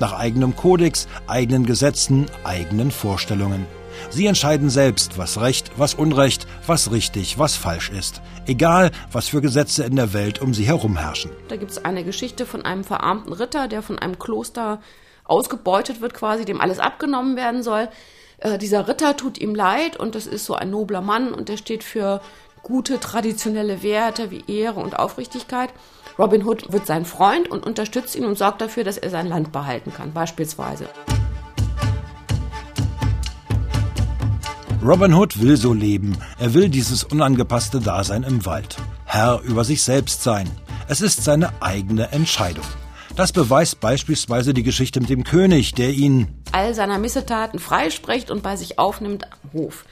Nach 0.00 0.14
eigenem 0.14 0.56
Kodex, 0.56 1.08
eigenen 1.26 1.66
Gesetzen, 1.66 2.26
eigenen 2.42 2.90
Vorstellungen. 2.90 3.66
Sie 4.10 4.26
entscheiden 4.26 4.70
selbst, 4.70 5.18
was 5.18 5.40
Recht, 5.40 5.70
was 5.76 5.94
Unrecht, 5.94 6.46
was 6.66 6.90
richtig, 6.90 7.38
was 7.38 7.56
falsch 7.56 7.90
ist. 7.90 8.20
Egal, 8.46 8.90
was 9.12 9.28
für 9.28 9.40
Gesetze 9.40 9.84
in 9.84 9.96
der 9.96 10.12
Welt 10.12 10.40
um 10.40 10.54
sie 10.54 10.64
herum 10.64 10.96
herrschen. 10.96 11.30
Da 11.48 11.56
gibt 11.56 11.70
es 11.70 11.84
eine 11.84 12.04
Geschichte 12.04 12.46
von 12.46 12.64
einem 12.64 12.84
verarmten 12.84 13.32
Ritter, 13.32 13.68
der 13.68 13.82
von 13.82 13.98
einem 13.98 14.18
Kloster 14.18 14.80
ausgebeutet 15.24 16.00
wird, 16.00 16.14
quasi, 16.14 16.44
dem 16.44 16.60
alles 16.60 16.78
abgenommen 16.78 17.36
werden 17.36 17.62
soll. 17.62 17.88
Äh, 18.38 18.58
dieser 18.58 18.88
Ritter 18.88 19.16
tut 19.16 19.38
ihm 19.38 19.54
leid 19.54 19.96
und 19.96 20.14
das 20.14 20.26
ist 20.26 20.44
so 20.44 20.54
ein 20.54 20.70
nobler 20.70 21.00
Mann 21.00 21.34
und 21.34 21.48
der 21.48 21.56
steht 21.56 21.84
für 21.84 22.20
gute 22.62 22.98
traditionelle 23.00 23.82
Werte 23.82 24.30
wie 24.30 24.44
Ehre 24.48 24.80
und 24.80 24.98
Aufrichtigkeit. 24.98 25.70
Robin 26.18 26.44
Hood 26.44 26.72
wird 26.72 26.86
sein 26.86 27.04
Freund 27.04 27.48
und 27.48 27.64
unterstützt 27.64 28.16
ihn 28.16 28.24
und 28.24 28.36
sorgt 28.36 28.60
dafür, 28.60 28.84
dass 28.84 28.98
er 28.98 29.10
sein 29.10 29.28
Land 29.28 29.52
behalten 29.52 29.92
kann, 29.92 30.12
beispielsweise. 30.12 30.88
Robin 34.80 35.12
Hood 35.12 35.42
will 35.42 35.56
so 35.56 35.72
leben. 35.72 36.16
Er 36.38 36.54
will 36.54 36.68
dieses 36.68 37.02
unangepasste 37.02 37.80
Dasein 37.80 38.22
im 38.22 38.46
Wald. 38.46 38.76
Herr 39.06 39.40
über 39.42 39.64
sich 39.64 39.82
selbst 39.82 40.22
sein. 40.22 40.48
Es 40.86 41.00
ist 41.00 41.24
seine 41.24 41.52
eigene 41.60 42.12
Entscheidung. 42.12 42.64
Das 43.16 43.32
beweist 43.32 43.80
beispielsweise 43.80 44.54
die 44.54 44.62
Geschichte 44.62 45.00
mit 45.00 45.10
dem 45.10 45.24
König, 45.24 45.74
der 45.74 45.90
ihn 45.90 46.28
all 46.52 46.74
seiner 46.74 46.98
Missetaten 46.98 47.58
freispricht 47.58 48.30
und 48.30 48.44
bei 48.44 48.54
sich 48.54 48.78
aufnimmt 48.78 49.24
am 49.24 49.52
Hof. 49.52 49.84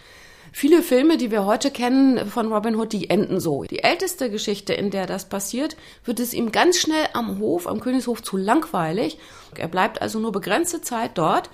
Viele 0.52 0.83
Filme, 0.83 1.16
die 1.16 1.33
wir 1.33 1.45
heute 1.45 1.73
kennen 1.73 2.31
von 2.31 2.52
Robin 2.52 2.76
Hood, 2.76 2.93
die 2.93 3.11
enden 3.11 3.40
so. 3.40 3.64
Die 3.64 3.83
älteste 3.83 4.31
Geschichte, 4.31 4.73
in 4.73 4.90
der 4.90 5.07
das 5.07 5.28
passiert, 5.28 5.76
wird 6.05 6.21
es 6.21 6.33
ihm 6.33 6.52
ganz 6.52 6.78
schnell 6.78 7.09
am 7.12 7.40
Hof, 7.40 7.66
am 7.66 7.81
Königshof 7.81 8.23
zu 8.23 8.37
langweilig. 8.37 9.19
Er 9.57 9.69
bleibt 9.69 10.00
also 10.00 10.21
nur 10.21 10.31
begrenzte 10.31 10.81
Zeit 10.81 11.19
dort 11.19 11.50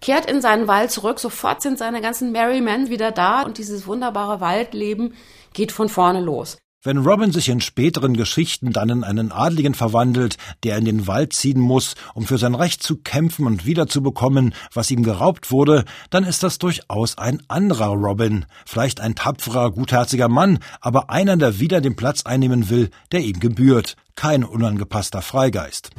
kehrt 0.00 0.30
in 0.30 0.40
seinen 0.40 0.68
Wald 0.68 0.90
zurück, 0.90 1.20
sofort 1.20 1.62
sind 1.62 1.78
seine 1.78 2.00
ganzen 2.00 2.32
Merry 2.32 2.60
Men 2.60 2.90
wieder 2.90 3.12
da 3.12 3.42
und 3.42 3.58
dieses 3.58 3.86
wunderbare 3.86 4.40
Waldleben 4.40 5.14
geht 5.52 5.72
von 5.72 5.88
vorne 5.88 6.20
los. 6.20 6.58
Wenn 6.86 6.98
Robin 6.98 7.32
sich 7.32 7.48
in 7.48 7.60
späteren 7.60 8.16
Geschichten 8.16 8.72
dann 8.72 8.90
in 8.90 9.02
einen 9.02 9.32
Adligen 9.32 9.74
verwandelt, 9.74 10.36
der 10.62 10.78
in 10.78 10.84
den 10.84 11.08
Wald 11.08 11.32
ziehen 11.32 11.58
muss, 11.58 11.96
um 12.14 12.26
für 12.26 12.38
sein 12.38 12.54
Recht 12.54 12.80
zu 12.80 12.98
kämpfen 12.98 13.44
und 13.44 13.66
wiederzubekommen, 13.66 14.54
was 14.72 14.92
ihm 14.92 15.02
geraubt 15.02 15.50
wurde, 15.50 15.84
dann 16.10 16.22
ist 16.22 16.44
das 16.44 16.58
durchaus 16.58 17.18
ein 17.18 17.42
anderer 17.48 17.88
Robin, 17.88 18.46
vielleicht 18.64 19.00
ein 19.00 19.16
tapferer, 19.16 19.72
gutherziger 19.72 20.28
Mann, 20.28 20.60
aber 20.80 21.10
einer, 21.10 21.36
der 21.36 21.58
wieder 21.58 21.80
den 21.80 21.96
Platz 21.96 22.24
einnehmen 22.24 22.70
will, 22.70 22.90
der 23.10 23.18
ihm 23.18 23.40
gebührt, 23.40 23.96
kein 24.14 24.44
unangepasster 24.44 25.22
Freigeist. 25.22 25.90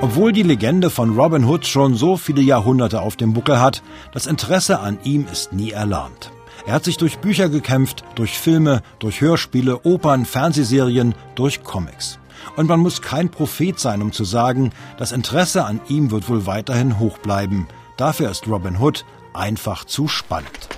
Obwohl 0.00 0.32
die 0.32 0.44
Legende 0.44 0.90
von 0.90 1.18
Robin 1.18 1.44
Hood 1.44 1.66
schon 1.66 1.96
so 1.96 2.16
viele 2.16 2.40
Jahrhunderte 2.40 3.00
auf 3.00 3.16
dem 3.16 3.32
Buckel 3.32 3.60
hat, 3.60 3.82
das 4.12 4.26
Interesse 4.26 4.78
an 4.78 4.96
ihm 5.02 5.26
ist 5.30 5.52
nie 5.52 5.72
erlahmt. 5.72 6.30
Er 6.66 6.74
hat 6.74 6.84
sich 6.84 6.98
durch 6.98 7.18
Bücher 7.18 7.48
gekämpft, 7.48 8.04
durch 8.14 8.38
Filme, 8.38 8.82
durch 9.00 9.20
Hörspiele, 9.20 9.84
Opern, 9.84 10.24
Fernsehserien, 10.24 11.16
durch 11.34 11.64
Comics. 11.64 12.20
Und 12.54 12.68
man 12.68 12.78
muss 12.78 13.02
kein 13.02 13.28
Prophet 13.28 13.80
sein, 13.80 14.00
um 14.00 14.12
zu 14.12 14.22
sagen, 14.22 14.70
das 14.98 15.10
Interesse 15.10 15.64
an 15.64 15.80
ihm 15.88 16.12
wird 16.12 16.28
wohl 16.28 16.46
weiterhin 16.46 17.00
hoch 17.00 17.18
bleiben. 17.18 17.66
Dafür 17.96 18.30
ist 18.30 18.46
Robin 18.46 18.78
Hood 18.78 19.04
einfach 19.34 19.84
zu 19.84 20.06
spannend. 20.06 20.68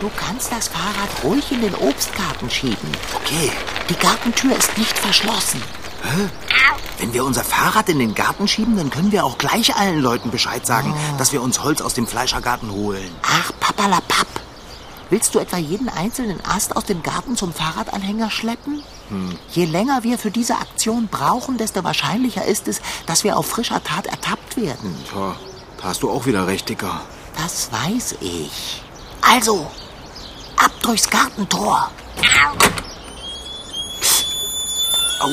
Du 0.00 0.10
kannst 0.16 0.52
das 0.52 0.68
Fahrrad 0.68 1.24
ruhig 1.24 1.50
in 1.50 1.62
den 1.62 1.74
Obstgarten 1.76 2.50
schieben. 2.50 2.90
Okay. 3.14 3.50
Die 3.88 3.94
Gartentür 3.94 4.54
ist 4.54 4.76
nicht 4.76 4.98
verschlossen. 4.98 5.62
Hä? 6.04 6.28
Wenn 6.98 7.12
wir 7.12 7.24
unser 7.24 7.44
Fahrrad 7.44 7.88
in 7.88 7.98
den 7.98 8.14
Garten 8.14 8.46
schieben, 8.46 8.76
dann 8.76 8.90
können 8.90 9.10
wir 9.12 9.24
auch 9.24 9.36
gleich 9.36 9.74
allen 9.76 10.00
Leuten 10.00 10.30
Bescheid 10.30 10.64
sagen, 10.64 10.94
oh. 10.94 11.18
dass 11.18 11.32
wir 11.32 11.42
uns 11.42 11.62
Holz 11.62 11.80
aus 11.80 11.94
dem 11.94 12.06
Fleischergarten 12.06 12.70
holen. 12.70 13.10
Ach, 13.22 13.50
papalapap. 13.58 14.26
Willst 15.10 15.34
du 15.34 15.38
etwa 15.38 15.58
jeden 15.58 15.88
einzelnen 15.88 16.40
Ast 16.44 16.76
aus 16.76 16.84
dem 16.84 17.02
Garten 17.02 17.36
zum 17.36 17.52
Fahrradanhänger 17.52 18.30
schleppen? 18.30 18.82
Hm. 19.08 19.38
Je 19.50 19.64
länger 19.64 20.02
wir 20.02 20.18
für 20.18 20.30
diese 20.30 20.54
Aktion 20.54 21.08
brauchen, 21.08 21.58
desto 21.58 21.84
wahrscheinlicher 21.84 22.44
ist 22.44 22.68
es, 22.68 22.80
dass 23.06 23.22
wir 23.22 23.36
auf 23.36 23.46
frischer 23.46 23.82
Tat 23.82 24.06
ertappt 24.06 24.56
werden. 24.56 24.96
Tja, 25.10 25.36
da 25.80 25.84
hast 25.84 26.02
du 26.02 26.10
auch 26.10 26.26
wieder 26.26 26.46
recht, 26.46 26.68
Dicker. 26.68 27.00
Das 27.36 27.70
weiß 27.70 28.16
ich. 28.20 28.82
Also, 29.20 29.70
ab 30.56 30.72
durchs 30.82 31.10
Gartentor. 31.10 31.90
Au. 35.20 35.28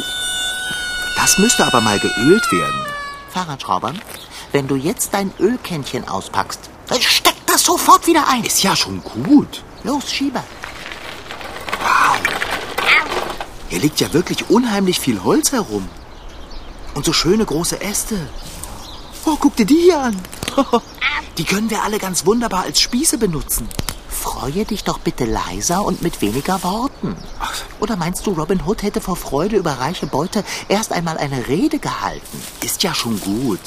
Das 1.21 1.37
müsste 1.37 1.67
aber 1.67 1.81
mal 1.81 1.99
geölt 1.99 2.51
werden. 2.51 2.81
Fahrradschrauber, 3.29 3.93
wenn 4.53 4.67
du 4.67 4.75
jetzt 4.75 5.13
dein 5.13 5.31
Ölkännchen 5.39 6.07
auspackst, 6.07 6.59
dann 6.87 6.99
steck 6.99 7.35
das 7.45 7.63
sofort 7.63 8.07
wieder 8.07 8.27
ein. 8.27 8.43
Ist 8.43 8.63
ja 8.63 8.75
schon 8.75 9.03
gut. 9.03 9.63
Los, 9.83 10.11
schiebe. 10.11 10.41
Wow. 11.79 12.17
Hier 13.69 13.79
liegt 13.79 13.99
ja 13.99 14.11
wirklich 14.13 14.49
unheimlich 14.49 14.99
viel 14.99 15.23
Holz 15.23 15.51
herum. 15.51 15.87
Und 16.95 17.05
so 17.05 17.13
schöne 17.13 17.45
große 17.45 17.79
Äste. 17.79 18.17
Oh, 19.23 19.37
guck 19.39 19.55
dir 19.55 19.67
die 19.67 19.79
hier 19.79 19.99
an. 19.99 20.19
Die 21.37 21.45
können 21.45 21.69
wir 21.69 21.83
alle 21.83 21.99
ganz 21.99 22.25
wunderbar 22.25 22.63
als 22.63 22.81
Spieße 22.81 23.19
benutzen. 23.19 23.69
Freue 24.09 24.65
dich 24.65 24.83
doch 24.83 24.97
bitte 24.97 25.25
leiser 25.25 25.85
und 25.85 26.01
mit 26.01 26.19
weniger 26.21 26.63
Worten. 26.63 27.15
Oder 27.81 27.95
meinst 27.95 28.25
du, 28.27 28.31
Robin 28.31 28.61
Hood 28.65 28.83
hätte 28.83 29.01
vor 29.01 29.15
Freude 29.15 29.57
über 29.57 29.71
reiche 29.79 30.05
Beute 30.05 30.43
erst 30.69 30.93
einmal 30.93 31.17
eine 31.17 31.47
Rede 31.47 31.79
gehalten? 31.79 32.41
Ist 32.63 32.83
ja 32.83 32.93
schon 32.93 33.19
gut. 33.19 33.59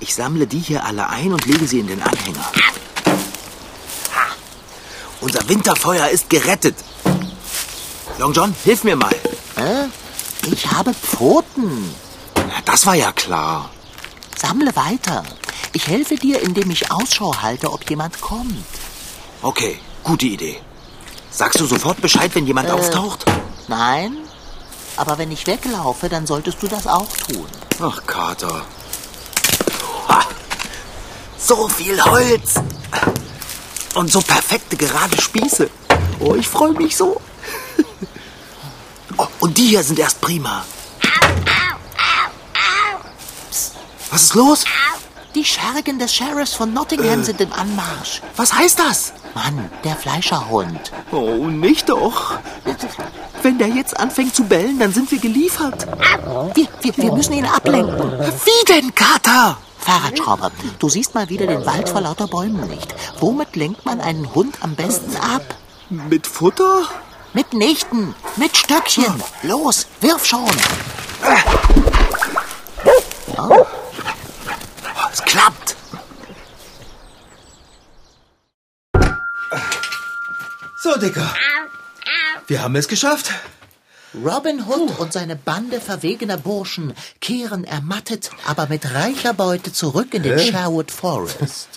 Ich 0.00 0.14
sammle 0.16 0.48
die 0.48 0.58
hier 0.58 0.84
alle 0.84 1.08
ein 1.08 1.32
und 1.32 1.46
lege 1.46 1.68
sie 1.68 1.78
in 1.78 1.86
den 1.86 2.02
Anhänger. 2.02 2.50
Unser 5.20 5.48
Winterfeuer 5.48 6.08
ist 6.08 6.28
gerettet. 6.28 6.74
Long 8.18 8.32
John, 8.32 8.52
hilf 8.64 8.82
mir 8.82 8.96
mal. 8.96 9.14
Äh? 9.56 9.86
Ich 10.50 10.72
habe 10.72 10.92
Pfoten. 10.92 11.94
Das 12.64 12.86
war 12.86 12.96
ja 12.96 13.12
klar. 13.12 13.70
Sammle 14.36 14.74
weiter. 14.74 15.22
Ich 15.72 15.86
helfe 15.86 16.16
dir, 16.16 16.42
indem 16.42 16.72
ich 16.72 16.90
Ausschau 16.90 17.40
halte, 17.40 17.72
ob 17.72 17.88
jemand 17.88 18.20
kommt. 18.20 18.66
Okay, 19.42 19.78
gute 20.02 20.26
Idee. 20.26 20.60
Sagst 21.32 21.58
du 21.58 21.66
sofort 21.66 22.00
Bescheid, 22.02 22.30
wenn 22.34 22.46
jemand 22.46 22.68
äh, 22.68 22.72
auftaucht? 22.72 23.24
Nein. 23.66 24.18
Aber 24.96 25.16
wenn 25.16 25.32
ich 25.32 25.46
weglaufe, 25.46 26.10
dann 26.10 26.26
solltest 26.26 26.62
du 26.62 26.68
das 26.68 26.86
auch 26.86 27.08
tun. 27.16 27.46
Ach, 27.80 28.06
Kater. 28.06 28.66
Ha, 30.08 30.20
so 31.38 31.68
viel 31.68 32.04
Holz. 32.04 32.54
Und 33.94 34.12
so 34.12 34.20
perfekte 34.20 34.76
gerade 34.76 35.20
Spieße. 35.20 35.70
Oh, 36.20 36.34
ich 36.34 36.46
freue 36.46 36.72
mich 36.72 36.96
so. 36.96 37.20
Oh, 39.16 39.26
und 39.40 39.56
die 39.58 39.68
hier 39.68 39.82
sind 39.82 39.98
erst 39.98 40.20
prima. 40.20 40.64
Psst, 43.50 43.74
was 44.10 44.22
ist 44.22 44.34
los? 44.34 44.64
Die 45.34 45.44
Schergen 45.44 45.98
des 45.98 46.14
Sheriffs 46.14 46.54
von 46.54 46.72
Nottingham 46.72 47.20
äh. 47.20 47.24
sind 47.24 47.40
im 47.40 47.52
Anmarsch. 47.52 48.20
Was 48.36 48.52
heißt 48.52 48.78
das? 48.78 49.12
Mann, 49.34 49.70
der 49.84 49.96
Fleischerhund. 49.96 50.92
Oh, 51.10 51.46
nicht 51.46 51.88
doch. 51.88 52.38
Wenn 53.42 53.58
der 53.58 53.68
jetzt 53.68 53.98
anfängt 53.98 54.34
zu 54.34 54.44
bellen, 54.44 54.78
dann 54.78 54.92
sind 54.92 55.10
wir 55.10 55.18
geliefert. 55.18 55.86
Wir, 56.54 56.68
wir, 56.80 56.96
wir 56.96 57.12
müssen 57.12 57.32
ihn 57.32 57.46
ablenken. 57.46 58.12
Wie 58.44 58.72
denn, 58.72 58.94
Kater? 58.94 59.56
Fahrradschrauber, 59.78 60.52
du 60.78 60.88
siehst 60.88 61.14
mal 61.14 61.28
wieder 61.28 61.46
den 61.46 61.66
Wald 61.66 61.88
vor 61.88 62.02
lauter 62.02 62.28
Bäumen 62.28 62.68
nicht. 62.68 62.94
Womit 63.18 63.56
lenkt 63.56 63.84
man 63.84 64.00
einen 64.00 64.32
Hund 64.32 64.58
am 64.60 64.76
besten 64.76 65.16
ab? 65.16 65.42
Mit 65.90 66.26
Futter? 66.26 66.82
Mit 67.32 67.52
Nichten, 67.52 68.14
mit 68.36 68.56
Stöckchen. 68.56 69.20
Los, 69.42 69.88
wirf 70.00 70.24
schon. 70.24 70.50
Oh. 73.38 73.66
Es 75.12 75.22
klappt. 75.24 75.76
So, 80.82 80.98
Dicker. 80.98 81.32
Wir 82.48 82.62
haben 82.62 82.74
es 82.74 82.88
geschafft. 82.88 83.30
Robin 84.14 84.66
Hood 84.66 84.98
und 84.98 85.12
seine 85.12 85.36
Bande 85.36 85.80
verwegener 85.80 86.36
Burschen 86.36 86.92
kehren 87.20 87.62
ermattet, 87.62 88.30
aber 88.46 88.66
mit 88.66 88.92
reicher 88.92 89.32
Beute 89.32 89.72
zurück 89.72 90.12
in 90.12 90.24
den 90.24 90.38
Hä? 90.38 90.50
Sherwood 90.50 90.90
Forest. 90.90 91.68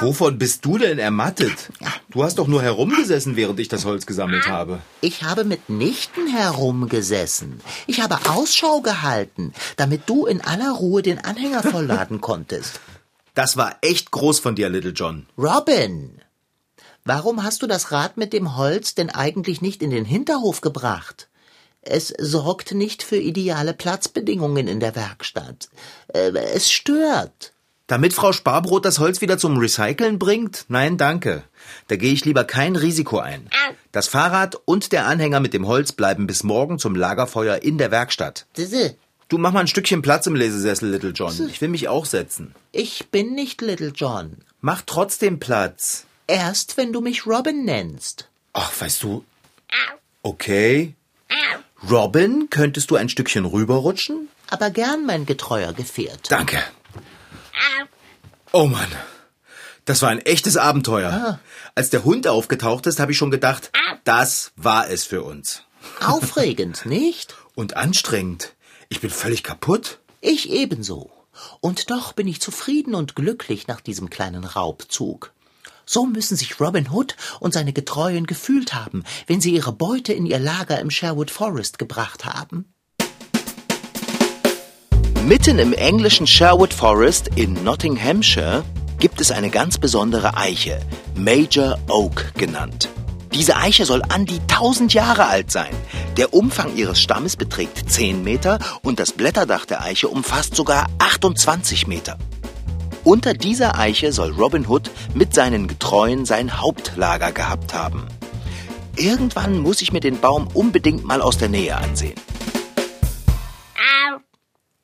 Wovon 0.00 0.36
bist 0.38 0.66
du 0.66 0.76
denn 0.76 0.98
ermattet? 0.98 1.70
Du 2.10 2.22
hast 2.22 2.38
doch 2.38 2.46
nur 2.46 2.60
herumgesessen, 2.62 3.36
während 3.36 3.58
ich 3.58 3.68
das 3.68 3.86
Holz 3.86 4.04
gesammelt 4.04 4.46
habe. 4.46 4.80
Ich 5.00 5.22
habe 5.22 5.44
mitnichten 5.44 6.26
herumgesessen. 6.26 7.60
Ich 7.86 8.02
habe 8.02 8.18
Ausschau 8.28 8.82
gehalten, 8.82 9.54
damit 9.76 10.02
du 10.10 10.26
in 10.26 10.42
aller 10.42 10.72
Ruhe 10.72 11.00
den 11.00 11.18
Anhänger 11.24 11.62
vollladen 11.74 12.20
konntest. 12.20 12.80
Das 13.34 13.56
war 13.56 13.76
echt 13.80 14.10
groß 14.10 14.40
von 14.40 14.54
dir, 14.56 14.68
Little 14.68 14.90
John. 14.90 15.26
Robin, 15.38 16.20
Warum 17.04 17.42
hast 17.42 17.62
du 17.62 17.66
das 17.66 17.90
Rad 17.90 18.16
mit 18.16 18.32
dem 18.32 18.56
Holz 18.56 18.94
denn 18.94 19.10
eigentlich 19.10 19.60
nicht 19.60 19.82
in 19.82 19.90
den 19.90 20.04
Hinterhof 20.04 20.60
gebracht? 20.60 21.28
Es 21.80 22.14
sorgt 22.16 22.72
nicht 22.72 23.02
für 23.02 23.16
ideale 23.16 23.74
Platzbedingungen 23.74 24.68
in 24.68 24.78
der 24.78 24.94
Werkstatt. 24.94 25.68
Äh, 26.14 26.30
es 26.54 26.70
stört. 26.70 27.54
Damit 27.88 28.12
Frau 28.12 28.32
Sparbrot 28.32 28.84
das 28.84 29.00
Holz 29.00 29.20
wieder 29.20 29.36
zum 29.36 29.58
Recyceln 29.58 30.20
bringt? 30.20 30.64
Nein, 30.68 30.96
danke. 30.96 31.42
Da 31.88 31.96
gehe 31.96 32.12
ich 32.12 32.24
lieber 32.24 32.44
kein 32.44 32.76
Risiko 32.76 33.18
ein. 33.18 33.50
Das 33.90 34.06
Fahrrad 34.06 34.56
und 34.64 34.92
der 34.92 35.06
Anhänger 35.06 35.40
mit 35.40 35.54
dem 35.54 35.66
Holz 35.66 35.90
bleiben 35.90 36.28
bis 36.28 36.44
morgen 36.44 36.78
zum 36.78 36.94
Lagerfeuer 36.94 37.62
in 37.62 37.78
der 37.78 37.90
Werkstatt. 37.90 38.46
Du 39.28 39.38
mach 39.38 39.52
mal 39.52 39.60
ein 39.60 39.66
Stückchen 39.66 40.02
Platz 40.02 40.28
im 40.28 40.36
Lesesessel, 40.36 40.88
Little 40.88 41.10
John. 41.10 41.34
Ich 41.48 41.60
will 41.60 41.68
mich 41.68 41.88
auch 41.88 42.06
setzen. 42.06 42.54
Ich 42.70 43.08
bin 43.10 43.34
nicht 43.34 43.60
Little 43.60 43.92
John. 43.94 44.36
Mach 44.60 44.82
trotzdem 44.86 45.40
Platz. 45.40 46.06
Erst, 46.26 46.76
wenn 46.76 46.92
du 46.92 47.00
mich 47.00 47.26
Robin 47.26 47.64
nennst. 47.64 48.28
Ach, 48.52 48.72
weißt 48.80 49.02
du. 49.02 49.24
Okay. 50.22 50.94
Robin, 51.90 52.48
könntest 52.48 52.90
du 52.90 52.96
ein 52.96 53.08
Stückchen 53.08 53.44
rüberrutschen? 53.44 54.28
Aber 54.48 54.70
gern, 54.70 55.04
mein 55.04 55.26
getreuer 55.26 55.72
Gefährt. 55.72 56.30
Danke. 56.30 56.62
Oh 58.52 58.66
Mann. 58.66 58.88
Das 59.84 60.02
war 60.02 60.10
ein 60.10 60.20
echtes 60.20 60.56
Abenteuer. 60.56 61.10
Ah. 61.10 61.40
Als 61.74 61.90
der 61.90 62.04
Hund 62.04 62.28
aufgetaucht 62.28 62.86
ist, 62.86 63.00
habe 63.00 63.12
ich 63.12 63.18
schon 63.18 63.30
gedacht, 63.32 63.72
das 64.04 64.52
war 64.56 64.88
es 64.88 65.04
für 65.04 65.22
uns. 65.22 65.64
Aufregend, 66.00 66.86
nicht? 66.86 67.34
Und 67.54 67.76
anstrengend. 67.76 68.54
Ich 68.88 69.00
bin 69.00 69.10
völlig 69.10 69.42
kaputt. 69.42 69.98
Ich 70.20 70.50
ebenso. 70.50 71.10
Und 71.60 71.90
doch 71.90 72.12
bin 72.12 72.28
ich 72.28 72.40
zufrieden 72.40 72.94
und 72.94 73.16
glücklich 73.16 73.66
nach 73.66 73.80
diesem 73.80 74.10
kleinen 74.10 74.44
Raubzug. 74.44 75.32
So 75.84 76.06
müssen 76.06 76.36
sich 76.36 76.60
Robin 76.60 76.90
Hood 76.90 77.16
und 77.40 77.52
seine 77.52 77.72
Getreuen 77.72 78.26
gefühlt 78.26 78.74
haben, 78.74 79.02
wenn 79.26 79.40
sie 79.40 79.54
ihre 79.54 79.72
Beute 79.72 80.12
in 80.12 80.26
ihr 80.26 80.38
Lager 80.38 80.78
im 80.78 80.90
Sherwood 80.90 81.30
Forest 81.30 81.78
gebracht 81.78 82.24
haben. 82.24 82.72
Mitten 85.26 85.58
im 85.58 85.72
englischen 85.72 86.26
Sherwood 86.26 86.74
Forest 86.74 87.28
in 87.36 87.62
Nottinghamshire 87.62 88.64
gibt 88.98 89.20
es 89.20 89.30
eine 89.30 89.50
ganz 89.50 89.78
besondere 89.78 90.36
Eiche, 90.36 90.80
Major 91.16 91.78
Oak 91.88 92.34
genannt. 92.34 92.88
Diese 93.32 93.56
Eiche 93.56 93.86
soll 93.86 94.02
an 94.02 94.26
die 94.26 94.40
1000 94.40 94.92
Jahre 94.92 95.26
alt 95.26 95.50
sein. 95.50 95.74
Der 96.16 96.34
Umfang 96.34 96.76
ihres 96.76 97.00
Stammes 97.00 97.36
beträgt 97.36 97.90
10 97.90 98.22
Meter 98.22 98.58
und 98.82 99.00
das 99.00 99.12
Blätterdach 99.12 99.64
der 99.64 99.80
Eiche 99.80 100.08
umfasst 100.08 100.54
sogar 100.54 100.88
28 100.98 101.86
Meter. 101.86 102.18
Unter 103.04 103.34
dieser 103.34 103.78
Eiche 103.78 104.12
soll 104.12 104.30
Robin 104.30 104.68
Hood 104.68 104.90
mit 105.12 105.34
seinen 105.34 105.66
Getreuen 105.66 106.24
sein 106.24 106.60
Hauptlager 106.60 107.32
gehabt 107.32 107.74
haben. 107.74 108.06
Irgendwann 108.96 109.58
muss 109.58 109.82
ich 109.82 109.92
mir 109.92 109.98
den 109.98 110.20
Baum 110.20 110.48
unbedingt 110.54 111.04
mal 111.04 111.20
aus 111.20 111.36
der 111.36 111.48
Nähe 111.48 111.76
ansehen. 111.76 112.14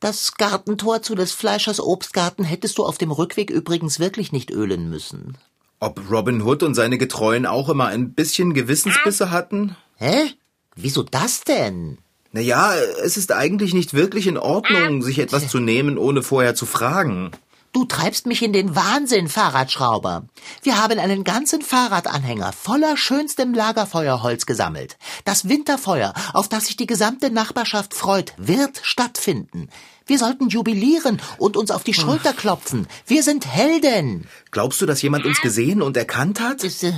Das 0.01 0.35
Gartentor 0.35 1.03
zu 1.03 1.15
des 1.15 1.33
Fleischers 1.33 1.81
Obstgarten 1.81 2.45
hättest 2.45 2.79
du 2.79 2.85
auf 2.85 2.99
dem 2.99 3.13
Rückweg 3.13 3.51
übrigens 3.51 4.01
wirklich 4.01 4.33
nicht 4.33 4.51
ölen 4.51 4.91
müssen. 4.91 5.37
Ob 5.79 6.11
Robin 6.11 6.43
Hood 6.43 6.65
und 6.65 6.75
seine 6.75 6.99
Getreuen 6.99 7.47
auch 7.47 7.69
immer 7.69 7.87
ein 7.87 8.15
bisschen 8.15 8.53
Gewissensbisse 8.53 9.31
hatten? 9.31 9.77
Hä? 9.97 10.33
Wieso 10.75 11.05
das 11.05 11.43
denn? 11.43 11.99
Naja, 12.33 12.75
es 13.05 13.17
ist 13.17 13.33
eigentlich 13.33 13.75
nicht 13.75 13.95
wirklich 13.95 14.27
in 14.27 14.39
Ordnung, 14.39 15.03
sich 15.03 15.19
etwas 15.21 15.49
zu 15.49 15.61
nehmen, 15.61 15.99
ohne 15.99 16.23
vorher 16.23 16.55
zu 16.55 16.67
fragen. 16.67 17.31
Du 17.73 17.85
treibst 17.85 18.27
mich 18.27 18.43
in 18.43 18.53
den 18.53 18.75
Wahnsinn, 18.75 19.29
Fahrradschrauber. 19.29 20.25
Wir 20.63 20.83
haben 20.83 20.99
einen 20.99 21.23
ganzen 21.23 21.61
Fahrradanhänger 21.61 22.53
voller 22.53 22.97
schönstem 22.97 23.53
Lagerfeuerholz 23.53 24.47
gesammelt. 24.47 24.97
Das 25.25 25.49
Winterfeuer, 25.49 26.15
auf 26.33 26.49
das 26.49 26.67
sich 26.67 26.77
die 26.77 26.87
gesamte 26.87 27.31
Nachbarschaft 27.31 27.95
freut, 27.95 28.33
wird 28.39 28.81
stattfinden. 28.83 29.69
Wir 30.07 30.19
sollten 30.19 30.49
jubilieren 30.49 31.21
und 31.37 31.57
uns 31.57 31.71
auf 31.71 31.85
die 31.85 31.93
Schulter 31.93 32.33
klopfen. 32.33 32.87
Wir 33.07 33.23
sind 33.23 33.47
Helden. 33.47 34.27
Glaubst 34.51 34.81
du, 34.81 34.87
dass 34.87 35.03
jemand 35.03 35.27
uns 35.27 35.41
gesehen 35.43 35.83
und 35.83 35.97
erkannt 35.97 36.41
hat? 36.41 36.65
Äh, 36.65 36.93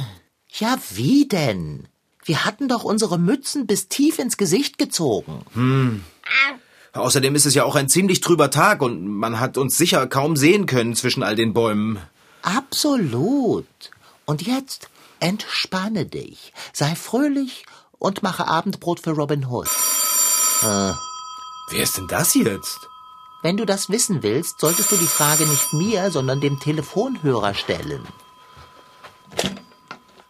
ja, 0.53 0.79
wie 0.91 1.27
denn? 1.27 1.89
Wir 2.25 2.45
hatten 2.45 2.69
doch 2.69 2.85
unsere 2.85 3.19
Mützen 3.19 3.67
bis 3.67 3.89
tief 3.89 4.21
ins 4.21 4.37
Gesicht 4.37 4.79
gezogen. 4.79 5.43
Außerdem 6.93 7.35
ist 7.37 7.47
es 7.47 7.55
ja 7.55 7.65
auch 7.65 7.77
ein 7.77 7.89
ziemlich 7.89 8.21
trüber 8.21 8.51
Tag 8.51 8.83
und 8.83 9.07
man 9.07 9.39
hat 9.39 9.57
uns 9.57 9.79
sicher 9.79 10.07
kaum 10.09 10.37
sehen 10.37 10.67
können 10.67 10.97
zwischen 10.97 11.23
all 11.23 11.37
den 11.37 11.53
Bäumen. 11.53 12.01
Absolut. 12.43 13.67
Und 14.25 14.43
jetzt 14.43 14.89
entspanne 15.21 16.07
dich, 16.07 16.53
sei 16.73 16.95
fröhlich 16.97 17.65
und 17.99 18.23
mache 18.23 18.49
Abendbrot 18.49 19.01
für 19.01 19.11
Robin 19.11 19.47
Hood. 19.47 19.69
Wer 20.63 20.97
ist 21.83 21.97
denn 21.97 22.09
das 22.09 22.35
jetzt? 22.35 22.79
Wenn 23.43 23.57
du 23.57 23.65
das 23.65 23.89
wissen 23.89 24.23
willst, 24.23 24.61
solltest 24.61 24.91
du 24.91 24.97
die 24.97 25.07
Frage 25.07 25.47
nicht 25.47 25.73
mir, 25.73 26.11
sondern 26.11 26.41
dem 26.41 26.59
Telefonhörer 26.59 27.55
stellen. 27.55 28.07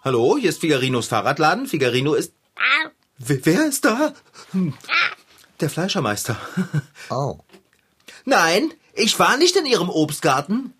Hallo, 0.04 0.36
hier 0.38 0.50
ist 0.50 0.60
Figarinos 0.60 1.08
Fahrradladen. 1.08 1.66
Figarino 1.66 2.14
ist. 2.14 2.32
Wer, 3.18 3.44
wer 3.44 3.66
ist 3.66 3.84
da? 3.84 4.12
Der 5.60 5.70
Fleischermeister. 5.70 6.36
Oh. 7.10 7.38
Nein, 8.24 8.72
ich 8.94 9.18
war 9.18 9.36
nicht 9.36 9.56
in 9.56 9.66
Ihrem 9.66 9.90
Obstgarten. 9.90 10.74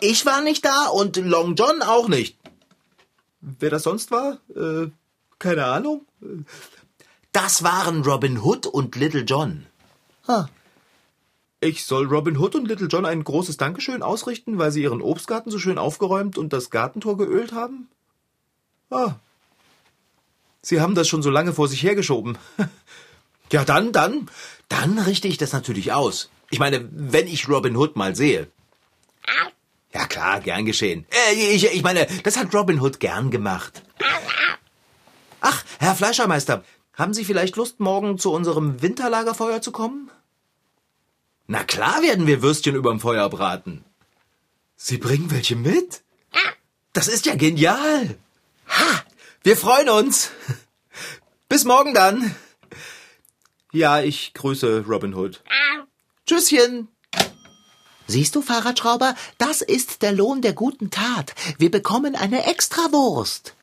Ich 0.00 0.24
war 0.26 0.42
nicht 0.42 0.64
da 0.64 0.86
und 0.86 1.16
Long 1.16 1.54
John 1.56 1.82
auch 1.82 2.08
nicht. 2.08 2.38
Wer 3.40 3.70
das 3.70 3.82
sonst 3.82 4.10
war? 4.10 4.38
Äh, 4.54 4.90
keine 5.38 5.64
Ahnung. 5.64 6.06
Das 7.32 7.62
waren 7.62 8.02
Robin 8.04 8.38
Hood 8.38 8.66
und 8.66 8.94
Little 8.94 9.22
John. 9.22 9.66
Ah. 10.26 10.46
Ich 11.60 11.84
soll 11.84 12.06
Robin 12.06 12.36
Hood 12.38 12.54
und 12.54 12.68
Little 12.68 12.86
John 12.86 13.06
ein 13.06 13.24
großes 13.24 13.56
Dankeschön 13.56 14.02
ausrichten, 14.02 14.58
weil 14.58 14.70
sie 14.70 14.82
ihren 14.82 15.02
Obstgarten 15.02 15.50
so 15.50 15.58
schön 15.58 15.78
aufgeräumt 15.78 16.38
und 16.38 16.52
das 16.52 16.70
Gartentor 16.70 17.16
geölt 17.16 17.52
haben? 17.52 17.88
Ah. 18.90 19.14
Sie 20.60 20.80
haben 20.80 20.94
das 20.94 21.08
schon 21.08 21.22
so 21.22 21.30
lange 21.30 21.52
vor 21.52 21.66
sich 21.68 21.82
hergeschoben. 21.82 22.38
Ja, 23.52 23.64
dann, 23.64 23.92
dann, 23.92 24.28
dann 24.68 24.98
richte 24.98 25.28
ich 25.28 25.38
das 25.38 25.52
natürlich 25.52 25.92
aus. 25.92 26.30
Ich 26.50 26.58
meine, 26.58 26.88
wenn 26.90 27.26
ich 27.26 27.48
Robin 27.48 27.76
Hood 27.76 27.96
mal 27.96 28.16
sehe. 28.16 28.50
Ja 29.92 30.06
klar, 30.06 30.40
gern 30.40 30.64
geschehen. 30.64 31.06
Äh, 31.30 31.34
ich, 31.54 31.66
ich 31.66 31.82
meine, 31.82 32.06
das 32.24 32.38
hat 32.38 32.54
Robin 32.54 32.80
Hood 32.80 32.98
gern 32.98 33.30
gemacht. 33.30 33.82
Ach, 35.40 35.64
Herr 35.78 35.94
Fleischermeister, 35.94 36.64
haben 36.94 37.12
Sie 37.12 37.24
vielleicht 37.24 37.56
Lust, 37.56 37.78
morgen 37.78 38.18
zu 38.18 38.32
unserem 38.32 38.80
Winterlagerfeuer 38.80 39.60
zu 39.60 39.70
kommen? 39.70 40.10
Na 41.46 41.62
klar 41.64 42.02
werden 42.02 42.26
wir 42.26 42.40
Würstchen 42.40 42.74
überm 42.74 43.00
Feuer 43.00 43.28
braten. 43.28 43.84
Sie 44.76 44.96
bringen 44.96 45.30
welche 45.30 45.56
mit? 45.56 46.02
Das 46.94 47.08
ist 47.08 47.26
ja 47.26 47.34
genial. 47.34 48.16
Ha, 48.68 49.04
wir 49.42 49.56
freuen 49.56 49.90
uns. 49.90 50.30
Bis 51.48 51.64
morgen 51.64 51.92
dann. 51.92 52.34
Ja, 53.72 54.00
ich 54.00 54.34
grüße 54.34 54.84
Robin 54.86 55.14
Hood. 55.14 55.42
Tschüsschen. 56.26 56.88
Siehst 58.06 58.34
du, 58.34 58.42
Fahrradschrauber, 58.42 59.14
das 59.38 59.62
ist 59.62 60.02
der 60.02 60.12
Lohn 60.12 60.42
der 60.42 60.52
guten 60.52 60.90
Tat. 60.90 61.34
Wir 61.58 61.70
bekommen 61.70 62.14
eine 62.14 62.46
Extrawurst. 62.46 63.54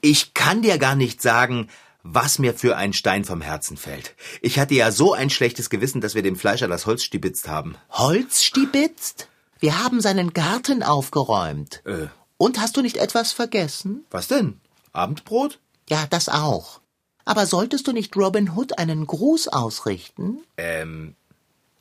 Ich 0.00 0.34
kann 0.34 0.62
dir 0.62 0.78
gar 0.78 0.94
nicht 0.94 1.20
sagen, 1.20 1.68
was 2.04 2.38
mir 2.38 2.54
für 2.54 2.76
ein 2.76 2.92
Stein 2.92 3.24
vom 3.24 3.40
Herzen 3.40 3.76
fällt. 3.76 4.14
Ich 4.40 4.58
hatte 4.58 4.74
ja 4.74 4.92
so 4.92 5.12
ein 5.14 5.30
schlechtes 5.30 5.68
Gewissen, 5.68 6.00
dass 6.00 6.14
wir 6.14 6.22
dem 6.22 6.36
Fleischer 6.36 6.68
das 6.68 6.86
Holz 6.86 7.02
stibitzt 7.02 7.48
haben. 7.48 7.74
Holz 7.90 8.44
stibitzt? 8.44 9.28
Wir 9.58 9.82
haben 9.82 10.00
seinen 10.00 10.32
Garten 10.32 10.84
aufgeräumt. 10.84 11.82
Äh, 11.84 12.06
Und 12.36 12.60
hast 12.60 12.76
du 12.76 12.82
nicht 12.82 12.98
etwas 12.98 13.32
vergessen? 13.32 14.06
was 14.10 14.28
denn? 14.28 14.60
Abendbrot? 14.92 15.58
Ja, 15.90 16.06
das 16.08 16.28
auch. 16.28 16.80
Aber 17.28 17.44
solltest 17.44 17.86
du 17.86 17.92
nicht 17.92 18.16
Robin 18.16 18.56
Hood 18.56 18.78
einen 18.78 19.06
Gruß 19.06 19.48
ausrichten? 19.48 20.38
Ähm, 20.56 21.14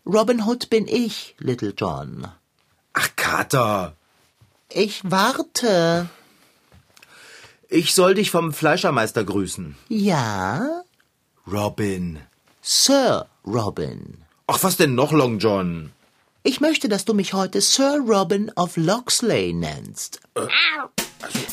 Robin 0.05 0.45
Hood 0.45 0.69
bin 0.69 0.89
ich, 0.89 1.35
Little 1.39 1.73
John. 1.77 2.27
ach 2.91 3.09
Kater. 3.15 3.93
Ich 4.69 5.09
warte. 5.09 6.09
Ich 7.69 7.93
soll 7.93 8.15
dich 8.15 8.29
vom 8.29 8.51
Fleischermeister 8.51 9.23
grüßen. 9.23 9.77
Ja, 9.87 10.83
Robin. 11.49 12.19
Sir 12.61 13.27
Robin. 13.45 14.17
Ach, 14.47 14.61
was 14.63 14.75
denn 14.75 14.95
noch, 14.95 15.13
Long 15.13 15.39
John? 15.39 15.93
Ich 16.43 16.59
möchte, 16.59 16.89
dass 16.89 17.05
du 17.05 17.13
mich 17.13 17.31
heute 17.31 17.61
Sir 17.61 17.99
Robin 18.05 18.51
of 18.57 18.75
Locksley 18.75 19.53
nennst. 19.53 20.19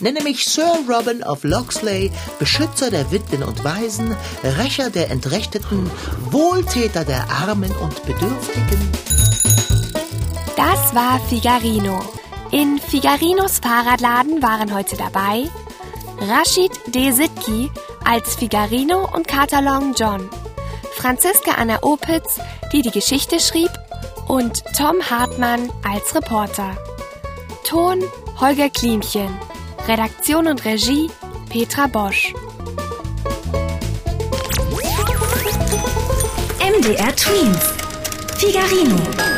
Nenne 0.00 0.22
mich 0.22 0.44
Sir 0.46 0.78
Robin 0.88 1.22
of 1.22 1.44
Locksley, 1.44 2.10
Beschützer 2.38 2.90
der 2.90 3.10
Witwen 3.10 3.42
und 3.42 3.64
Waisen, 3.64 4.16
Rächer 4.42 4.90
der 4.90 5.10
Entrechteten, 5.10 5.90
Wohltäter 6.30 7.04
der 7.04 7.30
Armen 7.30 7.72
und 7.76 8.02
Bedürftigen. 8.04 8.92
Das 10.56 10.94
war 10.94 11.20
Figarino. 11.28 12.00
In 12.50 12.78
Figarinos 12.78 13.58
Fahrradladen 13.58 14.42
waren 14.42 14.74
heute 14.74 14.96
dabei 14.96 15.44
Rashid 16.20 16.72
D. 16.86 17.10
Sitki 17.10 17.70
als 18.04 18.36
Figarino 18.36 19.08
und 19.12 19.26
Kater 19.26 19.60
Long 19.60 19.94
John, 19.94 20.28
Franziska 20.92 21.52
Anna 21.56 21.82
Opitz, 21.82 22.38
die 22.72 22.82
die 22.82 22.90
Geschichte 22.90 23.40
schrieb, 23.40 23.70
und 24.28 24.62
Tom 24.76 25.02
Hartmann 25.10 25.70
als 25.82 26.14
Reporter. 26.14 26.76
Ton 27.64 28.02
Holger 28.40 28.70
Klimchen. 28.70 29.34
Redaktion 29.86 30.46
und 30.46 30.64
Regie 30.64 31.10
Petra 31.50 31.86
Bosch. 31.86 32.32
MDR 36.58 37.14
Twins. 37.14 37.74
Figarino. 38.38 39.33